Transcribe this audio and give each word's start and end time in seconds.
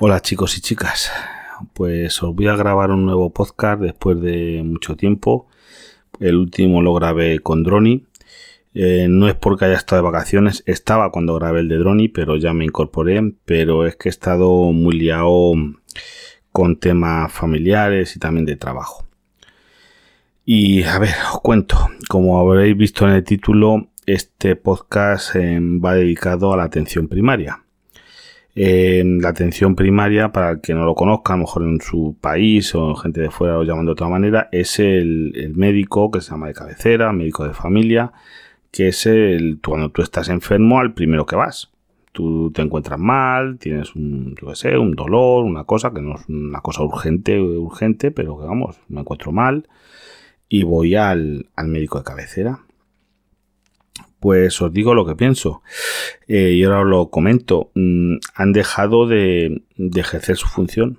Hola 0.00 0.20
chicos 0.20 0.56
y 0.56 0.60
chicas, 0.60 1.10
pues 1.72 2.22
os 2.22 2.32
voy 2.32 2.46
a 2.46 2.54
grabar 2.54 2.92
un 2.92 3.04
nuevo 3.04 3.30
podcast 3.30 3.82
después 3.82 4.20
de 4.20 4.62
mucho 4.64 4.94
tiempo. 4.94 5.48
El 6.20 6.36
último 6.36 6.82
lo 6.82 6.94
grabé 6.94 7.40
con 7.40 7.64
Droni. 7.64 8.06
Eh, 8.74 9.08
no 9.10 9.26
es 9.26 9.34
porque 9.34 9.64
haya 9.64 9.74
estado 9.74 10.02
de 10.02 10.08
vacaciones, 10.08 10.62
estaba 10.66 11.10
cuando 11.10 11.34
grabé 11.34 11.60
el 11.60 11.68
de 11.68 11.78
Droni, 11.78 12.06
pero 12.06 12.36
ya 12.36 12.54
me 12.54 12.64
incorporé. 12.64 13.34
Pero 13.44 13.88
es 13.88 13.96
que 13.96 14.08
he 14.08 14.10
estado 14.10 14.70
muy 14.70 14.96
liado 14.96 15.54
con 16.52 16.78
temas 16.78 17.32
familiares 17.32 18.14
y 18.14 18.20
también 18.20 18.46
de 18.46 18.54
trabajo. 18.54 19.04
Y 20.44 20.84
a 20.84 21.00
ver, 21.00 21.14
os 21.32 21.40
cuento, 21.40 21.76
como 22.08 22.38
habréis 22.38 22.76
visto 22.76 23.04
en 23.04 23.14
el 23.14 23.24
título, 23.24 23.88
este 24.06 24.54
podcast 24.54 25.34
eh, 25.34 25.58
va 25.60 25.94
dedicado 25.94 26.52
a 26.52 26.56
la 26.56 26.62
atención 26.62 27.08
primaria 27.08 27.64
la 28.54 29.28
atención 29.28 29.76
primaria, 29.76 30.32
para 30.32 30.50
el 30.50 30.60
que 30.60 30.74
no 30.74 30.84
lo 30.84 30.94
conozca, 30.94 31.34
a 31.34 31.36
lo 31.36 31.42
mejor 31.42 31.62
en 31.62 31.80
su 31.80 32.16
país 32.20 32.74
o 32.74 32.94
gente 32.96 33.20
de 33.20 33.30
fuera 33.30 33.54
lo 33.54 33.62
llaman 33.62 33.86
de 33.86 33.92
otra 33.92 34.08
manera, 34.08 34.48
es 34.50 34.78
el, 34.80 35.52
médico 35.54 36.10
que 36.10 36.20
se 36.20 36.30
llama 36.30 36.48
de 36.48 36.54
cabecera, 36.54 37.12
médico 37.12 37.46
de 37.46 37.54
familia, 37.54 38.12
que 38.72 38.88
es 38.88 39.06
el 39.06 39.60
cuando 39.64 39.90
tú 39.90 40.02
estás 40.02 40.28
enfermo 40.28 40.80
al 40.80 40.92
primero 40.94 41.26
que 41.26 41.36
vas. 41.36 41.70
Tú 42.12 42.50
te 42.52 42.62
encuentras 42.62 42.98
mal, 42.98 43.58
tienes 43.58 43.94
un, 43.94 44.34
yo 44.40 44.80
un 44.80 44.92
dolor, 44.92 45.44
una 45.44 45.64
cosa 45.64 45.92
que 45.92 46.00
no 46.00 46.16
es 46.16 46.28
una 46.28 46.60
cosa 46.60 46.82
urgente, 46.82 47.40
urgente, 47.40 48.10
pero 48.10 48.38
que 48.38 48.46
vamos, 48.46 48.80
me 48.88 49.00
encuentro 49.02 49.30
mal 49.30 49.68
y 50.48 50.64
voy 50.64 50.96
al, 50.96 51.46
al 51.54 51.68
médico 51.68 51.98
de 51.98 52.04
cabecera 52.04 52.60
pues 54.20 54.60
os 54.60 54.72
digo 54.72 54.94
lo 54.94 55.06
que 55.06 55.16
pienso. 55.16 55.62
Eh, 56.26 56.52
y 56.52 56.64
ahora 56.64 56.80
os 56.80 56.86
lo 56.86 57.10
comento. 57.10 57.70
Mm, 57.74 58.16
han 58.34 58.52
dejado 58.52 59.06
de, 59.06 59.62
ejercer 59.76 60.36
su 60.36 60.48
función. 60.48 60.98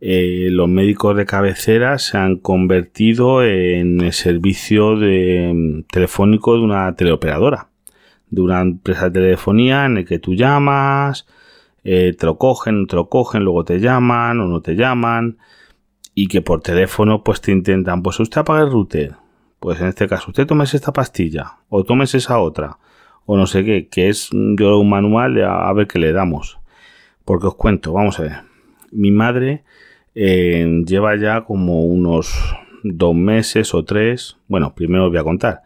Eh, 0.00 0.48
los 0.50 0.68
médicos 0.68 1.16
de 1.16 1.26
cabecera 1.26 1.98
se 1.98 2.18
han 2.18 2.36
convertido 2.38 3.44
en 3.44 4.00
el 4.00 4.12
servicio 4.12 4.96
de, 4.96 5.52
mm, 5.54 5.82
telefónico 5.84 6.54
de 6.54 6.60
una 6.60 6.94
teleoperadora, 6.96 7.68
de 8.30 8.40
una 8.40 8.60
empresa 8.62 9.10
de 9.10 9.20
telefonía 9.20 9.86
en 9.86 9.98
el 9.98 10.04
que 10.04 10.18
tú 10.18 10.34
llamas, 10.34 11.26
eh, 11.84 12.14
te 12.18 12.26
lo 12.26 12.38
cogen, 12.38 12.86
te 12.86 12.96
lo 12.96 13.08
cogen, 13.08 13.44
luego 13.44 13.64
te 13.64 13.80
llaman 13.80 14.40
o 14.40 14.48
no 14.48 14.60
te 14.60 14.74
llaman 14.74 15.38
y 16.14 16.28
que 16.28 16.42
por 16.42 16.60
teléfono 16.62 17.24
pues 17.24 17.40
te 17.40 17.52
intentan, 17.52 18.02
pues 18.02 18.20
usted 18.20 18.40
apaga 18.40 18.62
el 18.62 18.70
router, 18.70 19.14
pues 19.62 19.80
en 19.80 19.86
este 19.86 20.08
caso, 20.08 20.32
usted 20.32 20.44
tomes 20.44 20.74
esta 20.74 20.92
pastilla 20.92 21.58
o 21.68 21.84
tomes 21.84 22.16
esa 22.16 22.40
otra 22.40 22.78
o 23.26 23.36
no 23.36 23.46
sé 23.46 23.64
qué, 23.64 23.86
que 23.86 24.08
es 24.08 24.28
yo 24.32 24.76
un 24.80 24.90
manual 24.90 25.40
a, 25.40 25.72
ver 25.72 25.86
qué 25.86 26.00
le 26.00 26.12
damos. 26.12 26.58
Porque 27.24 27.46
os 27.46 27.54
cuento, 27.54 27.92
vamos 27.92 28.18
a 28.18 28.22
ver. 28.24 28.32
Mi 28.90 29.12
madre 29.12 29.62
eh, 30.16 30.82
lleva 30.84 31.14
ya 31.14 31.42
como 31.42 31.84
unos 31.84 32.34
dos 32.82 33.14
meses 33.14 33.72
o 33.72 33.84
tres. 33.84 34.36
Bueno, 34.48 34.74
primero 34.74 35.04
os 35.04 35.10
voy 35.10 35.20
a 35.20 35.24
contar. 35.24 35.62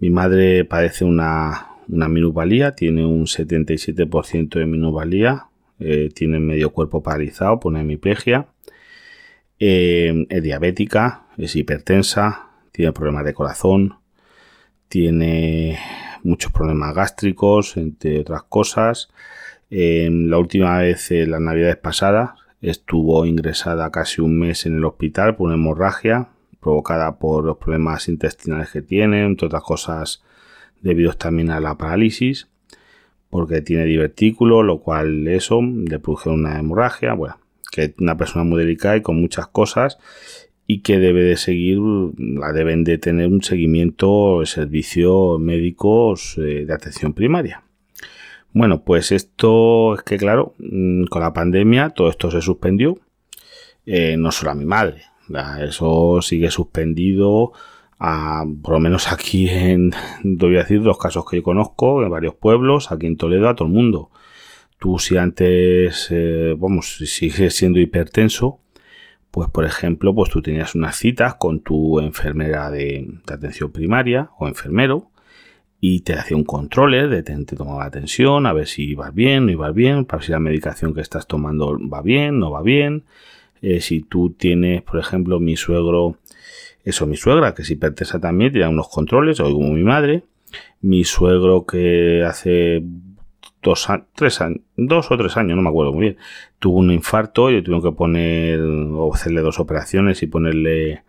Mi 0.00 0.08
madre 0.08 0.64
padece 0.64 1.04
una, 1.04 1.68
una 1.86 2.08
minusvalía, 2.08 2.74
tiene 2.74 3.04
un 3.04 3.26
77% 3.26 4.58
de 4.58 4.64
minusvalía, 4.64 5.48
eh, 5.80 6.08
tiene 6.14 6.40
medio 6.40 6.70
cuerpo 6.70 7.02
paralizado 7.02 7.60
por 7.60 7.72
una 7.72 7.82
hemiplegia, 7.82 8.46
eh, 9.58 10.26
es 10.30 10.42
diabética, 10.42 11.26
es 11.36 11.54
hipertensa, 11.56 12.53
tiene 12.74 12.92
problemas 12.92 13.24
de 13.24 13.34
corazón, 13.34 13.94
tiene 14.88 15.78
muchos 16.24 16.50
problemas 16.50 16.92
gástricos, 16.92 17.76
entre 17.76 18.18
otras 18.18 18.42
cosas. 18.42 19.10
la 19.70 20.38
última 20.38 20.78
vez, 20.78 21.12
en 21.12 21.30
las 21.30 21.40
navidades 21.40 21.76
pasadas, 21.76 22.32
estuvo 22.60 23.26
ingresada 23.26 23.92
casi 23.92 24.22
un 24.22 24.40
mes 24.40 24.66
en 24.66 24.74
el 24.74 24.84
hospital 24.84 25.36
por 25.36 25.46
una 25.46 25.54
hemorragia 25.54 26.30
provocada 26.58 27.16
por 27.20 27.44
los 27.44 27.58
problemas 27.58 28.08
intestinales 28.08 28.70
que 28.70 28.82
tiene, 28.82 29.24
entre 29.24 29.46
otras 29.46 29.62
cosas 29.62 30.24
debido 30.80 31.12
también 31.12 31.50
a 31.50 31.60
la 31.60 31.78
parálisis, 31.78 32.48
porque 33.30 33.60
tiene 33.60 33.84
divertículo, 33.84 34.64
lo 34.64 34.80
cual 34.80 35.28
eso 35.28 35.62
le 35.62 36.00
produjo 36.00 36.32
una 36.32 36.58
hemorragia, 36.58 37.14
bueno, 37.14 37.38
que 37.70 37.84
es 37.84 37.94
una 37.98 38.16
persona 38.16 38.44
muy 38.44 38.58
delicada 38.58 38.96
y 38.96 39.02
con 39.02 39.20
muchas 39.20 39.46
cosas 39.46 39.98
y 40.66 40.80
que 40.80 40.98
debe 40.98 41.22
de 41.22 41.36
seguir, 41.36 41.78
la 42.16 42.52
deben 42.52 42.84
de 42.84 42.98
tener 42.98 43.28
un 43.28 43.42
seguimiento 43.42 44.40
de 44.40 44.46
servicios 44.46 45.38
médicos 45.38 46.36
eh, 46.38 46.64
de 46.66 46.72
atención 46.72 47.12
primaria. 47.12 47.62
Bueno, 48.52 48.84
pues 48.84 49.12
esto 49.12 49.94
es 49.94 50.02
que 50.02 50.16
claro, 50.16 50.54
mm, 50.58 51.04
con 51.06 51.22
la 51.22 51.32
pandemia 51.32 51.90
todo 51.90 52.08
esto 52.08 52.30
se 52.30 52.40
suspendió, 52.40 52.98
eh, 53.84 54.16
no 54.16 54.30
solo 54.32 54.52
a 54.52 54.54
mi 54.54 54.64
madre, 54.64 55.02
eso 55.60 56.20
sigue 56.22 56.50
suspendido, 56.50 57.52
a, 57.98 58.44
por 58.62 58.74
lo 58.74 58.80
menos 58.80 59.12
aquí 59.12 59.48
en, 59.48 59.92
decir, 60.22 60.80
los 60.80 60.98
casos 60.98 61.24
que 61.28 61.36
yo 61.38 61.42
conozco, 61.42 62.02
en 62.02 62.10
varios 62.10 62.34
pueblos, 62.34 62.92
aquí 62.92 63.06
en 63.06 63.16
Toledo, 63.16 63.48
a 63.48 63.54
todo 63.54 63.68
el 63.68 63.74
mundo. 63.74 64.10
Tú 64.78 64.98
si 64.98 65.16
antes, 65.16 66.08
eh, 66.10 66.54
vamos, 66.58 66.96
si 66.96 67.06
sigues 67.06 67.54
siendo 67.54 67.80
hipertenso, 67.80 68.60
pues 69.34 69.50
por 69.50 69.64
ejemplo, 69.64 70.14
pues 70.14 70.30
tú 70.30 70.42
tenías 70.42 70.76
unas 70.76 70.94
citas 70.94 71.34
con 71.34 71.58
tu 71.58 71.98
enfermera 71.98 72.70
de, 72.70 73.18
atención 73.26 73.72
primaria 73.72 74.30
o 74.38 74.46
enfermero 74.46 75.10
y 75.80 76.02
te 76.02 76.12
hacía 76.12 76.36
un 76.36 76.44
control 76.44 77.10
de 77.10 77.24
te, 77.24 77.44
te 77.44 77.56
tomaba 77.56 77.80
la 77.80 77.86
atención, 77.86 78.46
a 78.46 78.52
ver 78.52 78.68
si 78.68 78.84
ibas 78.84 79.12
bien, 79.12 79.46
no 79.46 79.50
ibas 79.50 79.74
bien, 79.74 80.04
para 80.04 80.18
ver 80.18 80.26
si 80.26 80.30
la 80.30 80.38
medicación 80.38 80.94
que 80.94 81.00
estás 81.00 81.26
tomando 81.26 81.76
va 81.92 82.00
bien, 82.00 82.38
no 82.38 82.52
va 82.52 82.62
bien. 82.62 83.06
Eh, 83.60 83.80
si 83.80 84.02
tú 84.02 84.30
tienes, 84.30 84.82
por 84.82 85.00
ejemplo, 85.00 85.40
mi 85.40 85.56
suegro, 85.56 86.16
eso, 86.84 87.04
mi 87.08 87.16
suegra, 87.16 87.54
que 87.54 87.64
si 87.64 87.74
pertenece 87.74 88.20
también, 88.20 88.52
tiene 88.52 88.68
unos 88.68 88.88
controles, 88.88 89.40
o 89.40 89.52
como 89.52 89.72
mi 89.72 89.82
madre, 89.82 90.22
mi 90.80 91.02
suegro 91.02 91.66
que 91.66 92.22
hace 92.22 92.84
dos, 93.64 93.88
tres 94.14 94.38
dos 94.76 95.10
o 95.10 95.16
tres 95.16 95.36
años, 95.36 95.56
no 95.56 95.62
me 95.62 95.70
acuerdo 95.70 95.92
muy 95.92 96.02
bien, 96.02 96.16
tuvo 96.60 96.78
un 96.78 96.92
infarto 96.92 97.50
y 97.50 97.62
tuve 97.62 97.82
que 97.82 97.96
poner 97.96 98.60
o 98.60 99.12
hacerle 99.12 99.40
dos 99.40 99.58
operaciones 99.58 100.22
y 100.22 100.28
ponerle 100.28 101.02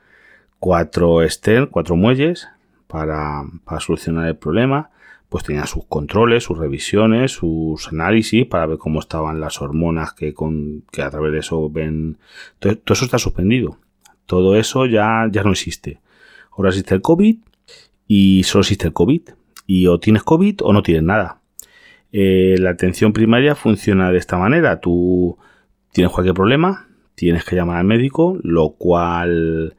cuatro 0.60 1.22
estén, 1.22 1.68
cuatro 1.68 1.96
muelles 1.96 2.48
para, 2.88 3.44
solucionar 3.80 4.28
el 4.28 4.38
problema. 4.38 4.90
Pues 5.30 5.44
tenía 5.44 5.66
sus 5.66 5.86
controles, 5.86 6.44
sus 6.44 6.58
revisiones, 6.58 7.32
sus 7.34 7.90
análisis 7.90 8.46
para 8.46 8.68
ver 8.68 8.78
cómo 8.78 9.00
estaban 9.00 9.42
las 9.42 9.62
hormonas 9.62 10.14
que, 10.14 10.34
con, 10.34 10.84
que 10.92 11.02
a 11.02 11.10
través 11.10 11.34
de 11.34 11.40
eso 11.40 11.70
ven. 11.70 12.18
Todo, 12.60 12.78
todo 12.78 12.94
eso 12.94 13.06
está 13.06 13.18
suspendido. 13.18 13.78
Todo 14.28 14.56
eso 14.56 14.86
ya, 14.86 15.28
ya 15.30 15.44
no 15.44 15.52
existe. 15.52 16.00
Ahora 16.52 16.70
existe 16.70 16.96
el 16.96 17.02
COVID 17.02 17.38
y 18.08 18.44
solo 18.44 18.62
existe 18.62 18.88
el 18.88 18.94
COVID. 18.94 19.22
Y 19.68 19.88
o 19.88 20.00
tienes 20.00 20.24
COVID 20.24 20.62
o 20.62 20.74
no 20.74 20.84
tienes 20.84 21.04
nada. 21.04 21.42
Eh, 22.18 22.56
la 22.60 22.70
atención 22.70 23.12
primaria 23.12 23.56
funciona 23.56 24.10
de 24.10 24.18
esta 24.20 24.38
manera. 24.38 24.80
Tú 24.80 25.38
tienes 25.92 26.14
cualquier 26.14 26.34
problema, 26.34 26.88
tienes 27.14 27.44
que 27.44 27.58
llamar 27.58 27.80
al 27.80 27.84
médico, 27.84 28.38
lo 28.42 28.70
cual 28.70 29.76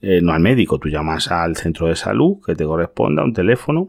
eh, 0.00 0.20
no 0.22 0.32
al 0.32 0.38
médico, 0.38 0.78
tú 0.78 0.88
llamas 0.88 1.32
al 1.32 1.56
centro 1.56 1.88
de 1.88 1.96
salud 1.96 2.36
que 2.46 2.54
te 2.54 2.64
corresponda, 2.64 3.24
un 3.24 3.32
teléfono. 3.32 3.88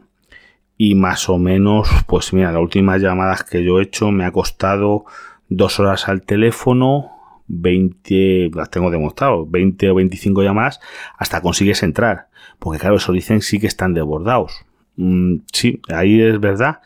Y 0.78 0.96
más 0.96 1.30
o 1.30 1.38
menos, 1.38 1.90
pues 2.08 2.34
mira, 2.34 2.52
las 2.52 2.64
últimas 2.64 3.00
llamadas 3.04 3.44
que 3.44 3.64
yo 3.64 3.80
he 3.80 3.84
hecho 3.84 4.10
me 4.10 4.26
ha 4.26 4.32
costado 4.32 5.06
dos 5.50 5.80
horas 5.80 6.10
al 6.10 6.24
teléfono, 6.24 7.12
20, 7.50 8.50
las 8.56 8.72
tengo 8.72 8.90
demostrado, 8.90 9.46
20 9.46 9.92
o 9.92 9.94
25 9.94 10.42
llamadas, 10.42 10.80
hasta 11.20 11.42
consigues 11.42 11.84
entrar. 11.84 12.30
Porque 12.58 12.80
claro, 12.80 12.96
eso 12.96 13.12
dicen 13.12 13.42
sí 13.42 13.60
que 13.60 13.68
están 13.68 13.94
desbordados. 13.94 14.66
Mm, 14.96 15.42
sí, 15.54 15.80
ahí 15.88 16.20
es 16.20 16.40
verdad 16.40 16.80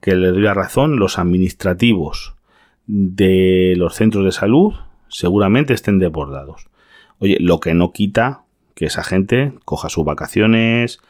que 0.00 0.14
le 0.14 0.28
doy 0.28 0.42
la 0.42 0.54
razón, 0.54 0.98
los 0.98 1.18
administrativos 1.18 2.34
de 2.86 3.74
los 3.76 3.94
centros 3.94 4.24
de 4.24 4.32
salud 4.32 4.74
seguramente 5.08 5.74
estén 5.74 5.98
desbordados. 5.98 6.68
Oye, 7.18 7.36
lo 7.40 7.60
que 7.60 7.74
no 7.74 7.92
quita 7.92 8.44
que 8.74 8.86
esa 8.86 9.04
gente 9.04 9.52
coja 9.64 9.90
sus 9.90 10.04
vacaciones, 10.04 11.00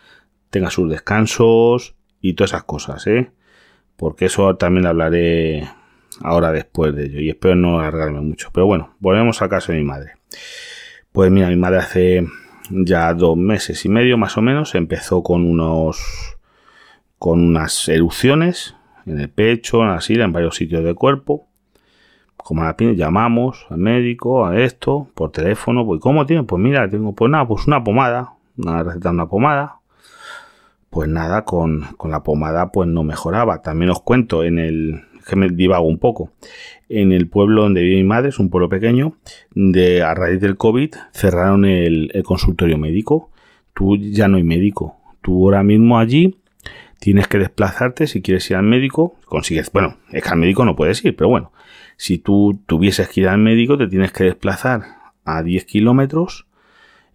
tenga 0.50 0.70
sus 0.70 0.90
descansos 0.90 1.94
y 2.20 2.34
todas 2.34 2.50
esas 2.50 2.64
cosas, 2.64 3.06
¿eh? 3.06 3.30
Porque 3.96 4.26
eso 4.26 4.56
también 4.56 4.86
hablaré 4.86 5.68
ahora 6.20 6.52
después 6.52 6.94
de 6.94 7.04
ello 7.06 7.20
y 7.20 7.30
espero 7.30 7.54
no 7.54 7.78
alargarme 7.78 8.20
mucho. 8.20 8.50
Pero 8.52 8.66
bueno, 8.66 8.94
volvemos 8.98 9.40
al 9.40 9.48
caso 9.48 9.72
de 9.72 9.78
mi 9.78 9.84
madre. 9.84 10.14
Pues 11.12 11.30
mira, 11.30 11.48
mi 11.48 11.56
madre 11.56 11.78
hace 11.78 12.26
ya 12.70 13.12
dos 13.14 13.36
meses 13.36 13.84
y 13.84 13.88
medio 13.88 14.16
más 14.16 14.36
o 14.36 14.42
menos 14.42 14.74
empezó 14.74 15.22
con 15.22 15.44
unos 15.44 16.36
con 17.18 17.40
unas 17.40 17.88
erupciones 17.88 18.74
en 19.06 19.20
el 19.20 19.28
pecho, 19.28 19.82
en 19.82 19.88
la 19.88 20.00
silla, 20.00 20.24
en 20.24 20.32
varios 20.32 20.56
sitios 20.56 20.84
del 20.84 20.94
cuerpo. 20.94 21.46
Como 22.36 22.64
la 22.64 22.76
piel, 22.76 22.96
llamamos 22.96 23.66
al 23.70 23.78
médico, 23.78 24.46
a 24.46 24.58
esto, 24.60 25.08
por 25.14 25.30
teléfono, 25.30 25.84
pues 25.84 26.00
¿cómo 26.00 26.26
tiene? 26.26 26.44
Pues 26.44 26.62
mira, 26.62 26.88
tengo 26.88 27.14
pues 27.14 27.30
nada, 27.30 27.46
pues 27.46 27.66
una 27.66 27.84
pomada, 27.84 28.32
una 28.56 28.82
receta 28.82 29.10
una 29.10 29.28
pomada. 29.28 29.76
Pues 30.88 31.08
nada, 31.08 31.44
con, 31.44 31.84
la 32.08 32.22
pomada 32.22 32.72
pues 32.72 32.88
no 32.88 33.04
mejoraba. 33.04 33.62
También 33.62 33.90
os 33.90 34.00
cuento, 34.00 34.42
en 34.42 34.58
el, 34.58 35.02
que 35.28 35.36
me 35.36 35.48
divago 35.48 35.86
un 35.86 35.98
poco. 35.98 36.32
En 36.88 37.12
el 37.12 37.28
pueblo 37.28 37.62
donde 37.62 37.82
vive 37.82 37.96
mi 37.96 38.04
madre, 38.04 38.30
es 38.30 38.40
un 38.40 38.50
pueblo 38.50 38.68
pequeño, 38.68 39.14
de, 39.54 40.02
a 40.02 40.14
raíz 40.14 40.40
del 40.40 40.56
COVID 40.56 40.94
cerraron 41.12 41.64
el, 41.64 42.10
el 42.12 42.22
consultorio 42.24 42.78
médico. 42.78 43.30
Tú 43.72 43.96
ya 43.96 44.26
no 44.26 44.38
hay 44.38 44.42
médico. 44.42 44.96
Tú 45.22 45.44
ahora 45.44 45.62
mismo 45.62 45.98
allí 45.98 46.39
tienes 47.00 47.26
que 47.26 47.38
desplazarte 47.38 48.06
si 48.06 48.22
quieres 48.22 48.48
ir 48.50 48.56
al 48.56 48.62
médico. 48.62 49.16
Consigues, 49.24 49.72
bueno, 49.72 49.96
es 50.12 50.22
que 50.22 50.28
al 50.28 50.38
médico 50.38 50.64
no 50.64 50.76
puedes 50.76 51.04
ir, 51.04 51.16
pero 51.16 51.28
bueno, 51.28 51.52
si 51.96 52.18
tú 52.18 52.60
tuvieses 52.66 53.08
que 53.08 53.22
ir 53.22 53.28
al 53.28 53.38
médico, 53.38 53.76
te 53.76 53.88
tienes 53.88 54.12
que 54.12 54.24
desplazar 54.24 54.82
a 55.24 55.42
10 55.42 55.64
kilómetros 55.64 56.46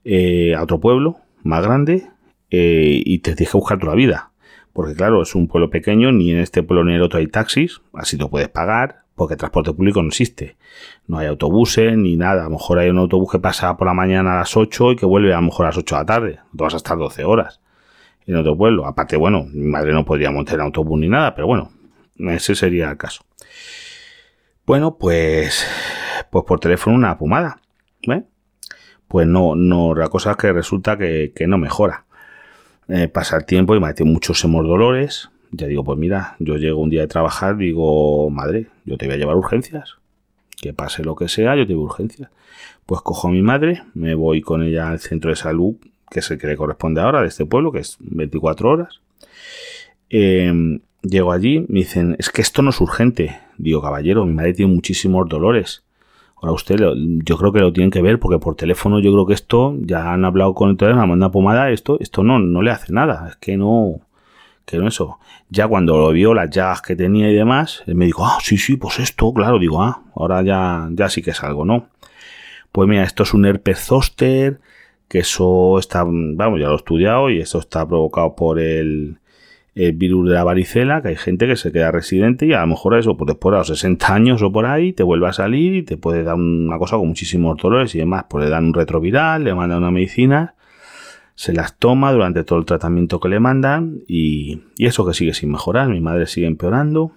eh, 0.04 0.54
a 0.56 0.64
otro 0.64 0.80
pueblo 0.80 1.18
más 1.44 1.64
grande 1.64 2.08
eh, 2.50 3.02
y 3.06 3.20
te 3.20 3.36
tienes 3.36 3.52
que 3.52 3.58
buscar 3.58 3.80
toda 3.80 3.94
la 3.94 3.96
vida. 3.96 4.32
Porque 4.74 4.96
claro, 4.96 5.22
es 5.22 5.36
un 5.36 5.48
pueblo 5.48 5.70
pequeño, 5.70 6.12
ni 6.12 6.32
en 6.32 6.40
este 6.40 6.62
pueblo 6.62 6.84
ni 6.84 6.92
en 6.92 6.98
el 6.98 7.04
otro 7.04 7.20
hay 7.20 7.28
taxis, 7.28 7.82
así 7.94 8.18
lo 8.18 8.30
puedes 8.30 8.50
pagar, 8.50 9.04
porque 9.16 9.38
transporte 9.38 9.72
público 9.72 10.02
no 10.02 10.10
existe. 10.10 10.58
No 11.08 11.20
hay 11.20 11.28
autobuses 11.28 11.96
ni 11.96 12.18
nada. 12.18 12.42
A 12.42 12.46
lo 12.46 12.52
mejor 12.52 12.80
hay 12.80 12.90
un 12.90 12.98
autobús 12.98 13.32
que 13.32 13.40
pasa 13.40 13.78
por 13.78 13.88
la 13.88 13.94
mañana 13.94 14.34
a 14.34 14.40
las 14.40 14.58
8 14.58 14.92
y 14.92 14.96
que 14.98 15.06
vuelve 15.06 15.32
a 15.32 15.38
lo 15.38 15.44
mejor 15.44 15.68
a 15.68 15.70
las 15.70 15.78
8 15.78 15.96
de 15.96 16.02
la 16.02 16.06
tarde. 16.06 16.40
No 16.52 16.66
vas 16.66 16.74
a 16.74 16.78
estar 16.78 16.98
12 16.98 17.24
horas 17.24 17.62
en 18.28 18.36
otro 18.36 18.58
pueblo. 18.58 18.86
Aparte, 18.86 19.18
bueno, 19.18 19.46
mi 19.52 19.66
madre 19.66 19.94
no 19.94 20.06
podría 20.06 20.32
montar 20.32 20.56
en 20.56 20.62
autobús 20.62 21.00
ni 21.00 21.10
nada, 21.10 21.36
pero 21.36 21.48
bueno, 21.48 21.72
ese 22.18 22.56
sería 22.56 22.92
el 22.92 22.98
caso. 22.98 23.24
Bueno, 24.66 24.98
pues, 24.98 25.66
pues 26.32 26.46
por 26.46 26.60
teléfono 26.60 26.96
una 26.96 27.18
pomada. 27.18 27.62
¿eh? 28.08 28.24
Pues 29.08 29.28
no, 29.28 29.56
no, 29.56 29.94
la 29.94 30.08
cosa 30.08 30.32
es 30.32 30.38
que 30.38 30.52
resulta 30.52 30.98
que, 30.98 31.32
que 31.36 31.48
no 31.48 31.58
mejora 31.58 32.06
eh, 32.88 33.08
pasa 33.08 33.38
el 33.38 33.46
tiempo 33.46 33.76
y 33.76 33.80
me 33.80 33.88
metido 33.88 34.08
muchos 34.08 34.44
hemos 34.44 34.66
dolores. 34.66 35.30
Ya 35.52 35.68
digo, 35.68 35.84
pues 35.84 35.98
mira, 35.98 36.36
yo 36.40 36.58
llego 36.58 36.82
un 36.82 36.90
día 36.90 37.02
de 37.02 37.08
trabajar, 37.08 37.58
digo, 37.58 38.30
madre, 38.30 38.68
yo 38.84 38.98
te 38.98 39.06
voy 39.06 39.16
a 39.16 39.18
llevar 39.18 39.36
urgencias. 39.36 39.98
Que 40.62 40.74
pase 40.74 41.04
lo 41.04 41.16
que 41.16 41.28
sea, 41.28 41.56
yo 41.56 41.66
te 41.66 41.74
voy 41.74 41.84
a 41.84 41.86
urgencias. 41.86 42.30
Pues 42.86 43.02
cojo 43.02 43.28
a 43.28 43.32
mi 43.32 43.42
madre, 43.42 43.84
me 43.94 44.16
voy 44.16 44.42
con 44.42 44.64
ella 44.64 44.90
al 44.90 45.00
centro 45.00 45.30
de 45.30 45.36
salud, 45.36 45.76
que 46.10 46.20
es 46.20 46.32
el 46.32 46.38
que 46.38 46.48
le 46.48 46.58
corresponde 46.58 47.02
ahora, 47.02 47.22
de 47.22 47.28
este 47.28 47.46
pueblo, 47.46 47.72
que 47.72 47.80
es 47.80 47.98
24 48.00 48.70
horas. 48.70 49.02
Em, 50.10 50.80
llego 51.02 51.32
allí, 51.32 51.66
me 51.68 51.80
dicen, 51.80 52.16
es 52.20 52.30
que 52.30 52.42
esto 52.42 52.62
no 52.62 52.70
es 52.70 52.82
urgente. 52.82 53.40
Digo, 53.58 53.82
caballero, 53.82 54.26
mi 54.26 54.34
madre 54.34 54.54
tiene 54.54 54.74
muchísimos 54.74 55.28
dolores. 55.28 55.84
Ahora 56.38 56.52
usted, 56.52 56.80
yo 57.24 57.38
creo 57.38 57.52
que 57.52 57.60
lo 57.60 57.74
tienen 57.74 57.92
que 57.92 58.02
ver 58.02 58.20
porque 58.20 58.40
por 58.40 58.56
teléfono 58.56 59.00
yo 59.00 59.12
creo 59.14 59.26
que 59.26 59.34
esto, 59.34 59.76
ya 59.80 60.14
han 60.14 60.26
hablado 60.26 60.54
con 60.54 60.70
el 60.70 60.78
teléfono, 60.78 61.08
manda 61.08 61.32
pomada, 61.32 61.72
esto, 61.72 61.98
esto 62.00 62.24
no, 62.24 62.40
no 62.40 62.62
le 62.62 62.72
hace 62.72 62.92
nada, 62.94 63.30
es 63.30 63.36
que 63.38 63.58
no, 63.58 64.02
que 64.66 64.78
no 64.78 64.88
eso. 64.88 65.20
Ya 65.50 65.68
cuando 65.68 65.98
lo 65.98 66.12
vio, 66.12 66.34
las 66.34 66.50
llagas 66.50 66.82
que 66.82 66.96
tenía 66.96 67.30
y 67.32 67.34
demás, 67.34 67.84
me 67.88 68.06
dijo, 68.06 68.26
ah, 68.26 68.38
sí, 68.42 68.58
sí, 68.58 68.76
pues 68.78 69.00
esto, 69.00 69.34
claro, 69.34 69.60
digo, 69.60 69.82
ah, 69.82 70.04
ahora 70.16 70.42
ya, 70.44 70.90
ya 70.92 71.10
sí 71.10 71.22
que 71.22 71.32
es 71.32 71.42
algo, 71.44 71.66
¿no? 71.66 71.88
Pues 72.72 72.90
mira, 72.90 73.04
esto 73.04 73.24
es 73.24 73.34
un 73.34 73.46
herpes 73.46 73.80
zóster, 73.80 74.60
que 75.08 75.20
eso 75.20 75.78
está, 75.80 76.04
vamos, 76.06 76.60
ya 76.60 76.68
lo 76.68 76.74
he 76.74 76.78
estudiado 76.78 77.30
y 77.30 77.40
eso 77.40 77.60
está 77.60 77.88
provocado 77.88 78.36
por 78.36 78.60
el, 78.60 79.18
virus 79.76 80.30
de 80.30 80.36
la 80.36 80.46
varicela, 80.46 81.02
que 81.02 81.10
hay 81.10 81.16
gente 81.18 81.48
que 81.48 81.58
se 81.58 81.74
queda 81.74 81.92
residente 81.92 82.46
y 82.46 82.54
a 82.54 82.62
lo 82.62 82.68
mejor 82.68 82.98
eso, 82.98 83.18
pues 83.18 83.28
después 83.28 83.52
de 83.52 83.58
los 83.58 83.68
60 83.68 84.14
años 84.14 84.42
o 84.42 84.50
por 84.50 84.66
ahí, 84.66 84.94
te 84.94 85.04
vuelve 85.04 85.28
a 85.28 85.34
salir 85.34 85.76
y 85.76 85.84
te 85.84 85.98
puede 85.98 86.24
dar 86.24 86.36
una 86.36 86.78
cosa 86.78 86.96
con 86.98 87.10
muchísimos 87.10 87.58
dolores 87.62 87.94
y 87.94 87.98
demás. 87.98 88.26
Pues 88.30 88.46
le 88.46 88.50
dan 88.50 88.68
un 88.68 88.74
retroviral, 88.74 89.44
le 89.44 89.54
mandan 89.54 89.80
una 89.80 89.92
medicina, 89.92 90.56
se 91.36 91.52
las 91.52 91.78
toma 91.78 92.14
durante 92.14 92.46
todo 92.46 92.58
el 92.60 92.66
tratamiento 92.66 93.20
que 93.20 93.28
le 93.28 93.42
mandan 93.42 94.00
y, 94.08 94.62
eso 94.78 95.06
que 95.06 95.14
sigue 95.14 95.34
sin 95.34 95.52
mejorar. 95.52 95.90
Mi 95.90 96.00
madre 96.00 96.26
sigue 96.28 96.48
empeorando. 96.48 97.12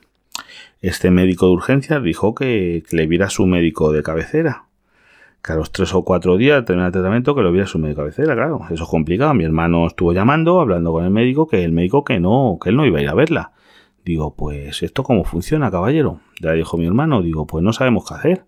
Este 0.82 1.12
médico 1.12 1.46
de 1.46 1.52
urgencia 1.52 2.00
dijo 2.00 2.34
que, 2.34 2.82
que 2.88 2.96
le 2.96 3.06
viera 3.06 3.26
a 3.26 3.30
su 3.30 3.46
médico 3.46 3.92
de 3.92 4.02
cabecera 4.02 4.67
a 5.52 5.56
los 5.56 5.72
tres 5.72 5.94
o 5.94 6.02
cuatro 6.02 6.36
días 6.36 6.64
terminar 6.64 6.88
el 6.88 6.92
tratamiento 6.92 7.34
que 7.34 7.42
lo 7.42 7.52
viera 7.52 7.66
su 7.66 7.78
médico 7.78 8.00
cabecera, 8.00 8.34
claro, 8.34 8.60
eso 8.70 8.84
es 8.84 8.88
complicado. 8.88 9.34
Mi 9.34 9.44
hermano 9.44 9.86
estuvo 9.86 10.12
llamando, 10.12 10.60
hablando 10.60 10.92
con 10.92 11.04
el 11.04 11.10
médico, 11.10 11.46
que 11.46 11.64
el 11.64 11.72
médico 11.72 12.04
que 12.04 12.20
no, 12.20 12.58
que 12.62 12.70
él 12.70 12.76
no 12.76 12.86
iba 12.86 12.98
a 12.98 13.02
ir 13.02 13.08
a 13.08 13.14
verla. 13.14 13.52
Digo, 14.04 14.34
pues 14.34 14.82
esto 14.82 15.02
cómo 15.02 15.24
funciona, 15.24 15.70
caballero. 15.70 16.20
Ya 16.40 16.52
dijo 16.52 16.76
mi 16.78 16.86
hermano, 16.86 17.22
digo, 17.22 17.46
pues 17.46 17.62
no 17.62 17.72
sabemos 17.72 18.06
qué 18.08 18.14
hacer. 18.14 18.44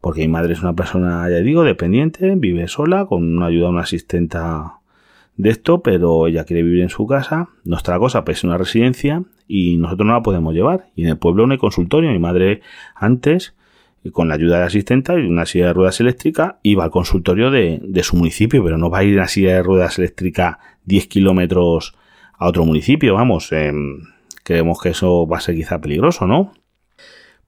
Porque 0.00 0.20
mi 0.20 0.28
madre 0.28 0.52
es 0.52 0.62
una 0.62 0.74
persona, 0.74 1.28
ya 1.30 1.38
digo, 1.38 1.64
dependiente, 1.64 2.34
vive 2.36 2.68
sola, 2.68 3.06
con 3.06 3.36
una 3.36 3.46
ayuda 3.46 3.70
una 3.70 3.82
asistenta 3.82 4.80
de 5.36 5.50
esto, 5.50 5.82
pero 5.82 6.26
ella 6.26 6.44
quiere 6.44 6.62
vivir 6.62 6.82
en 6.82 6.88
su 6.88 7.06
casa. 7.06 7.48
Nuestra 7.64 7.98
cosa 7.98 8.24
pues, 8.24 8.38
es 8.38 8.44
una 8.44 8.58
residencia 8.58 9.22
y 9.48 9.76
nosotros 9.76 10.06
no 10.06 10.12
la 10.14 10.22
podemos 10.22 10.54
llevar. 10.54 10.88
Y 10.94 11.02
en 11.02 11.08
el 11.08 11.18
pueblo 11.18 11.46
no 11.46 11.52
hay 11.52 11.58
consultorio. 11.58 12.10
Mi 12.10 12.18
madre 12.18 12.60
antes 12.94 13.54
con 14.12 14.28
la 14.28 14.34
ayuda 14.34 14.58
de 14.58 14.64
asistenta 14.64 15.14
y 15.18 15.26
una 15.26 15.46
silla 15.46 15.66
de 15.66 15.72
ruedas 15.72 16.00
eléctrica 16.00 16.58
iba 16.62 16.84
al 16.84 16.90
consultorio 16.90 17.50
de, 17.50 17.80
su 18.02 18.16
municipio, 18.16 18.62
pero 18.62 18.78
no 18.78 18.90
va 18.90 18.98
a 18.98 19.04
ir 19.04 19.16
una 19.16 19.28
silla 19.28 19.54
de 19.54 19.62
ruedas 19.62 19.98
eléctrica 19.98 20.58
10 20.84 21.06
kilómetros 21.08 21.94
a 22.38 22.48
otro 22.48 22.64
municipio, 22.64 23.14
vamos, 23.14 23.50
em, 23.52 24.02
creemos 24.44 24.80
que 24.80 24.90
eso 24.90 25.26
va 25.26 25.38
a 25.38 25.40
ser 25.40 25.54
quizá 25.54 25.80
peligroso, 25.80 26.26
¿no? 26.26 26.52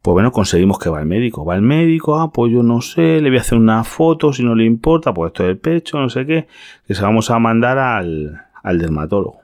Pues 0.03 0.13
bueno, 0.13 0.33
conseguimos 0.33 0.79
que 0.79 0.89
va 0.89 1.01
el 1.01 1.07
médico. 1.07 1.45
Va 1.45 1.57
el 1.57 1.63
médico, 1.63 2.19
ah, 2.19 2.33
pues 2.33 2.53
yo 2.53 2.63
no 2.63 2.81
sé, 2.81 3.21
le 3.21 3.31
voy 3.31 3.39
a 3.39 3.41
hacer 3.41 3.59
una 3.59 3.85
foto 3.85 4.33
si 4.33 4.43
no 4.43 4.55
le 4.55 4.65
importa, 4.65 5.13
pues 5.13 5.31
esto 5.31 5.43
del 5.43 5.59
pecho, 5.59 5.99
no 5.99 6.09
sé 6.09 6.25
qué, 6.25 6.47
que 6.87 6.95
se 6.95 7.03
vamos 7.03 7.31
a 7.31 7.39
mandar 7.39 7.79
al, 7.79 8.41
al 8.63 8.79
dermatólogo. 8.79 9.41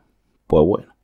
Pues 0.46 0.64
bueno, 0.64 0.94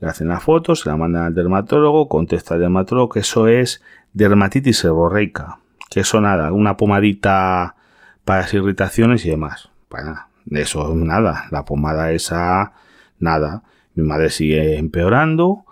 le 0.00 0.08
hacen 0.08 0.28
la 0.28 0.40
foto, 0.40 0.74
se 0.74 0.88
la 0.88 0.96
mandan 0.96 1.24
al 1.24 1.34
dermatólogo, 1.34 2.08
contesta 2.08 2.54
el 2.54 2.60
dermatólogo 2.60 3.08
que 3.08 3.20
eso 3.20 3.48
es 3.48 3.82
dermatitis 4.16 4.78
seborreica, 4.78 5.58
que 5.90 6.00
eso 6.00 6.22
nada, 6.22 6.50
una 6.50 6.78
pomadita 6.78 7.76
para 8.24 8.40
las 8.40 8.54
irritaciones 8.54 9.26
y 9.26 9.30
demás. 9.30 9.68
Bueno, 9.90 10.16
eso 10.50 10.94
nada, 10.94 11.44
la 11.50 11.66
pomada 11.66 12.10
esa, 12.12 12.72
nada. 13.18 13.62
Mi 13.94 14.04
madre 14.04 14.30
sigue 14.30 14.78
empeorando. 14.78 15.64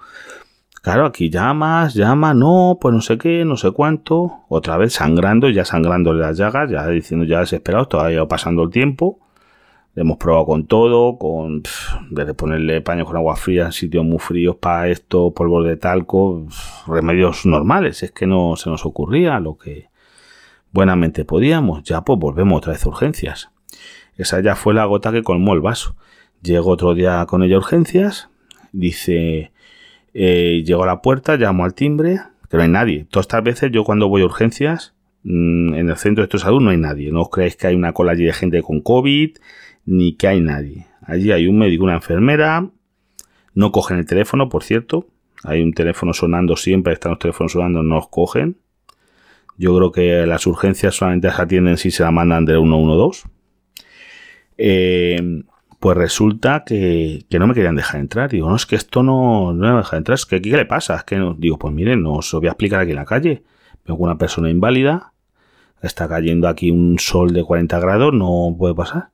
Claro, 0.82 1.06
aquí 1.06 1.30
llamas, 1.30 1.94
llama, 1.94 2.34
no, 2.34 2.76
pues 2.78 2.94
no 2.94 3.00
sé 3.00 3.16
qué, 3.16 3.46
no 3.46 3.56
sé 3.56 3.70
cuánto. 3.70 4.44
Otra 4.48 4.76
vez 4.76 4.92
sangrando, 4.92 5.48
ya 5.48 5.64
sangrándole 5.64 6.20
las 6.20 6.36
llagas, 6.36 6.70
ya 6.70 6.86
diciendo 6.88 7.24
ya 7.24 7.40
desesperado, 7.40 7.88
todavía 7.88 8.26
pasando 8.26 8.62
el 8.64 8.70
tiempo 8.70 9.20
hemos 9.96 10.16
probado 10.16 10.46
con 10.46 10.66
todo, 10.66 11.18
con 11.18 11.62
desde 12.10 12.34
ponerle 12.34 12.80
paños 12.80 13.06
con 13.06 13.16
agua 13.16 13.36
fría 13.36 13.66
en 13.66 13.72
sitios 13.72 14.04
muy 14.04 14.18
fríos 14.18 14.56
para 14.56 14.88
esto, 14.88 15.32
polvo 15.32 15.62
de 15.62 15.76
talco, 15.76 16.46
remedios 16.86 17.46
normales. 17.46 18.02
Es 18.02 18.12
que 18.12 18.26
no 18.26 18.56
se 18.56 18.70
nos 18.70 18.84
ocurría 18.84 19.38
lo 19.40 19.56
que 19.56 19.88
buenamente 20.72 21.24
podíamos. 21.24 21.82
Ya 21.84 22.02
pues 22.02 22.18
volvemos 22.18 22.58
otra 22.58 22.72
vez 22.72 22.84
a 22.84 22.88
urgencias. 22.88 23.50
Esa 24.16 24.40
ya 24.40 24.54
fue 24.54 24.74
la 24.74 24.84
gota 24.84 25.12
que 25.12 25.22
colmó 25.22 25.54
el 25.54 25.60
vaso. 25.60 25.96
Llego 26.42 26.70
otro 26.70 26.94
día 26.94 27.24
con 27.26 27.42
ella 27.42 27.56
a 27.56 27.58
urgencias, 27.58 28.28
dice, 28.72 29.52
eh, 30.12 30.62
llego 30.64 30.82
a 30.82 30.86
la 30.86 31.00
puerta, 31.00 31.36
llamo 31.36 31.64
al 31.64 31.74
timbre, 31.74 32.20
que 32.50 32.56
no 32.56 32.62
hay 32.62 32.68
nadie. 32.68 33.06
Todas 33.10 33.24
estas 33.24 33.42
veces 33.42 33.70
yo 33.72 33.84
cuando 33.84 34.08
voy 34.08 34.22
a 34.22 34.26
urgencias, 34.26 34.94
mm, 35.22 35.74
en 35.74 35.88
el 35.88 35.96
centro 35.96 36.22
de 36.22 36.26
estos 36.26 36.42
salud 36.42 36.60
no 36.60 36.70
hay 36.70 36.76
nadie. 36.76 37.10
No 37.10 37.22
os 37.22 37.30
creáis 37.30 37.56
que 37.56 37.66
hay 37.66 37.74
una 37.74 37.92
cola 37.92 38.12
allí 38.12 38.24
de 38.24 38.32
gente 38.32 38.62
con 38.62 38.80
COVID, 38.80 39.36
ni 39.86 40.16
que 40.16 40.28
hay 40.28 40.40
nadie. 40.40 40.86
Allí 41.02 41.32
hay 41.32 41.46
un 41.46 41.58
médico, 41.58 41.84
una 41.84 41.94
enfermera, 41.94 42.68
no 43.54 43.72
cogen 43.72 43.98
el 43.98 44.06
teléfono, 44.06 44.48
por 44.48 44.64
cierto. 44.64 45.06
Hay 45.42 45.62
un 45.62 45.72
teléfono 45.72 46.12
sonando 46.12 46.56
siempre, 46.56 46.92
están 46.92 47.10
los 47.10 47.18
teléfonos 47.18 47.52
sonando, 47.52 47.82
no 47.82 47.98
os 47.98 48.08
cogen. 48.08 48.56
Yo 49.56 49.76
creo 49.76 49.92
que 49.92 50.26
las 50.26 50.46
urgencias 50.46 50.96
solamente 50.96 51.30
se 51.30 51.42
atienden 51.42 51.76
si 51.76 51.90
se 51.90 52.02
la 52.02 52.10
mandan 52.10 52.44
del 52.44 52.60
112. 52.60 53.28
Eh, 54.56 55.42
pues 55.78 55.96
resulta 55.96 56.64
que, 56.64 57.26
no 57.30 57.46
me 57.46 57.54
querían 57.54 57.76
dejar 57.76 58.00
entrar. 58.00 58.30
Digo, 58.30 58.48
no, 58.48 58.56
es 58.56 58.66
que 58.66 58.74
esto 58.74 59.02
no, 59.02 59.52
no 59.52 59.72
me 59.72 59.76
deja 59.76 59.96
entrar. 59.96 60.14
Es 60.14 60.26
que, 60.26 60.40
¿qué 60.40 60.56
le 60.56 60.64
pasa? 60.64 60.96
Es 60.96 61.04
que 61.04 61.16
no. 61.16 61.34
Digo, 61.34 61.58
pues 61.58 61.74
miren, 61.74 62.02
no 62.02 62.14
os 62.14 62.32
voy 62.32 62.46
a 62.46 62.52
explicar 62.52 62.80
aquí 62.80 62.90
en 62.90 62.96
la 62.96 63.04
calle. 63.04 63.42
Vengo 63.86 64.02
una 64.02 64.16
persona 64.16 64.48
inválida, 64.48 65.12
está 65.82 66.08
cayendo 66.08 66.48
aquí 66.48 66.70
un 66.70 66.98
sol 66.98 67.34
de 67.34 67.44
40 67.44 67.78
grados, 67.80 68.14
no 68.14 68.56
puede 68.58 68.74
pasar. 68.74 69.10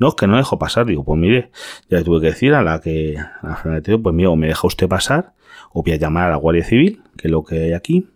No, 0.00 0.08
es 0.08 0.14
que 0.14 0.26
no 0.26 0.38
dejo 0.38 0.58
pasar. 0.58 0.86
Digo, 0.86 1.04
pues 1.04 1.20
mire, 1.20 1.50
ya 1.88 2.02
tuve 2.02 2.20
que 2.20 2.26
decir 2.28 2.54
a 2.54 2.62
la 2.62 2.80
que, 2.80 3.16
a 3.18 3.60
la 3.64 3.80
pues 3.82 4.14
mire, 4.14 4.28
o 4.28 4.34
me 4.34 4.48
deja 4.48 4.66
usted 4.66 4.88
pasar, 4.88 5.34
o 5.72 5.82
voy 5.82 5.92
a 5.92 5.96
llamar 5.96 6.28
a 6.28 6.30
la 6.30 6.36
Guardia 6.36 6.64
Civil, 6.64 7.02
que 7.16 7.28
es 7.28 7.30
lo 7.30 7.44
que 7.44 7.64
hay 7.64 7.72
aquí, 7.74 8.08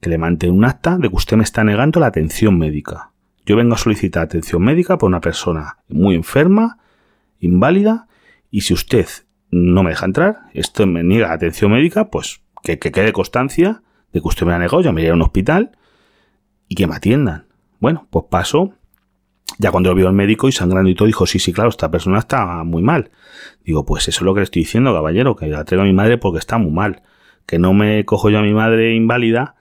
que 0.00 0.10
le 0.10 0.18
mante 0.18 0.50
un 0.50 0.64
acta 0.64 0.98
de 0.98 1.08
que 1.08 1.16
usted 1.16 1.38
me 1.38 1.42
está 1.42 1.64
negando 1.64 1.98
la 2.00 2.06
atención 2.06 2.58
médica. 2.58 3.12
Yo 3.46 3.56
vengo 3.56 3.74
a 3.74 3.78
solicitar 3.78 4.22
atención 4.22 4.62
médica 4.62 4.98
por 4.98 5.08
una 5.08 5.22
persona 5.22 5.78
muy 5.88 6.14
enferma, 6.14 6.78
inválida, 7.40 8.06
y 8.50 8.60
si 8.60 8.74
usted 8.74 9.06
no 9.50 9.82
me 9.82 9.90
deja 9.90 10.04
entrar, 10.04 10.40
esto 10.52 10.86
me 10.86 11.02
niega 11.02 11.32
atención 11.32 11.72
médica, 11.72 12.10
pues 12.10 12.42
que, 12.62 12.78
quede 12.78 13.12
constancia 13.12 13.82
de 14.12 14.20
que 14.20 14.28
usted 14.28 14.46
me 14.46 14.52
ha 14.52 14.58
negado, 14.58 14.82
yo 14.82 14.92
me 14.92 15.00
iré 15.00 15.10
a 15.10 15.14
un 15.14 15.22
hospital 15.22 15.72
y 16.68 16.74
que 16.74 16.86
me 16.86 16.94
atiendan. 16.94 17.46
Bueno, 17.80 18.06
pues 18.10 18.26
paso 18.28 18.74
ya 19.58 19.70
cuando 19.70 19.90
lo 19.90 19.96
vio 19.96 20.08
el 20.08 20.14
médico 20.14 20.48
y 20.48 20.52
sangrando 20.52 20.90
y 20.90 20.94
todo, 20.94 21.06
dijo, 21.06 21.26
sí, 21.26 21.38
sí, 21.38 21.52
claro, 21.52 21.70
esta 21.70 21.90
persona 21.90 22.18
está 22.18 22.64
muy 22.64 22.82
mal. 22.82 23.10
Digo, 23.64 23.84
pues 23.84 24.08
eso 24.08 24.20
es 24.20 24.22
lo 24.22 24.34
que 24.34 24.40
le 24.40 24.44
estoy 24.44 24.62
diciendo, 24.62 24.92
caballero, 24.92 25.36
que 25.36 25.46
la 25.46 25.64
traigo 25.64 25.82
a 25.82 25.86
mi 25.86 25.92
madre 25.92 26.18
porque 26.18 26.38
está 26.38 26.58
muy 26.58 26.72
mal. 26.72 27.02
que 27.46 27.58
no 27.58 27.72
me 27.74 28.04
cojo 28.04 28.30
yo 28.30 28.38
a 28.38 28.42
mi 28.42 28.54
madre 28.54 28.94
inválida 28.94 29.56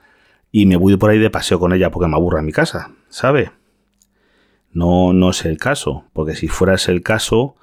y 0.51 0.65
me 0.65 0.75
voy 0.75 0.97
por 0.97 1.09
ahí 1.09 1.19
de 1.19 1.29
paseo 1.29 1.59
con 1.59 1.73
ella 1.73 1.91
porque 1.91 2.07
me 2.07 2.15
aburra 2.15 2.39
en 2.39 2.45
mi 2.45 2.51
casa, 2.51 2.91
¿sabe? 3.09 3.51
No, 4.71 5.13
no 5.13 5.31
es 5.31 5.45
el 5.45 5.57
caso, 5.57 6.05
porque 6.13 6.35
si 6.35 6.47
fuera 6.47 6.75
ese 6.75 6.91
el 6.91 7.01
caso, 7.01 7.55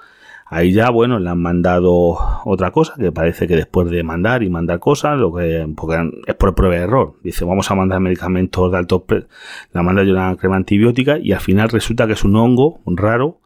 ahí 0.48 0.72
ya, 0.72 0.90
bueno, 0.90 1.18
le 1.18 1.28
han 1.30 1.40
mandado 1.40 2.18
otra 2.44 2.70
cosa, 2.70 2.94
que 2.98 3.12
parece 3.12 3.46
que 3.46 3.56
después 3.56 3.90
de 3.90 4.02
mandar 4.02 4.42
y 4.42 4.50
mandar 4.50 4.78
cosas, 4.78 5.18
lo 5.18 5.34
que, 5.34 5.66
porque 5.76 6.10
es 6.26 6.34
por 6.34 6.54
prueba 6.54 6.76
de 6.76 6.82
error. 6.82 7.14
Dice, 7.22 7.44
vamos 7.44 7.70
a 7.70 7.74
mandar 7.74 8.00
medicamentos 8.00 8.70
de 8.70 8.78
alto, 8.78 9.04
la 9.72 9.82
manda 9.82 10.02
yo 10.02 10.12
una 10.12 10.36
crema 10.36 10.56
antibiótica 10.56 11.18
y 11.18 11.32
al 11.32 11.40
final 11.40 11.68
resulta 11.68 12.06
que 12.06 12.14
es 12.14 12.24
un 12.24 12.36
hongo 12.36 12.80
raro, 12.86 13.40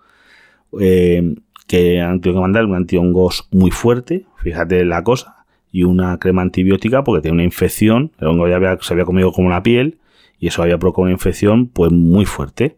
eh, 0.80 1.34
que 1.66 2.00
han 2.00 2.20
tenido 2.20 2.40
que 2.40 2.42
mandar 2.42 2.64
un 2.64 2.74
antihongos 2.74 3.48
muy 3.50 3.70
fuerte, 3.70 4.26
fíjate 4.36 4.84
la 4.84 5.02
cosa, 5.02 5.46
y 5.70 5.84
una 5.84 6.18
crema 6.18 6.42
antibiótica 6.42 7.02
porque 7.02 7.22
tiene 7.22 7.36
una 7.36 7.44
infección, 7.44 8.12
el 8.18 8.28
hongo 8.28 8.48
ya 8.48 8.78
se 8.80 8.92
había 8.92 9.06
comido 9.06 9.32
como 9.32 9.48
la 9.48 9.62
piel 9.62 9.98
y 10.38 10.48
eso 10.48 10.62
había 10.62 10.78
provocado 10.78 11.04
una 11.04 11.12
infección 11.12 11.68
pues 11.68 11.90
muy 11.92 12.26
fuerte. 12.26 12.76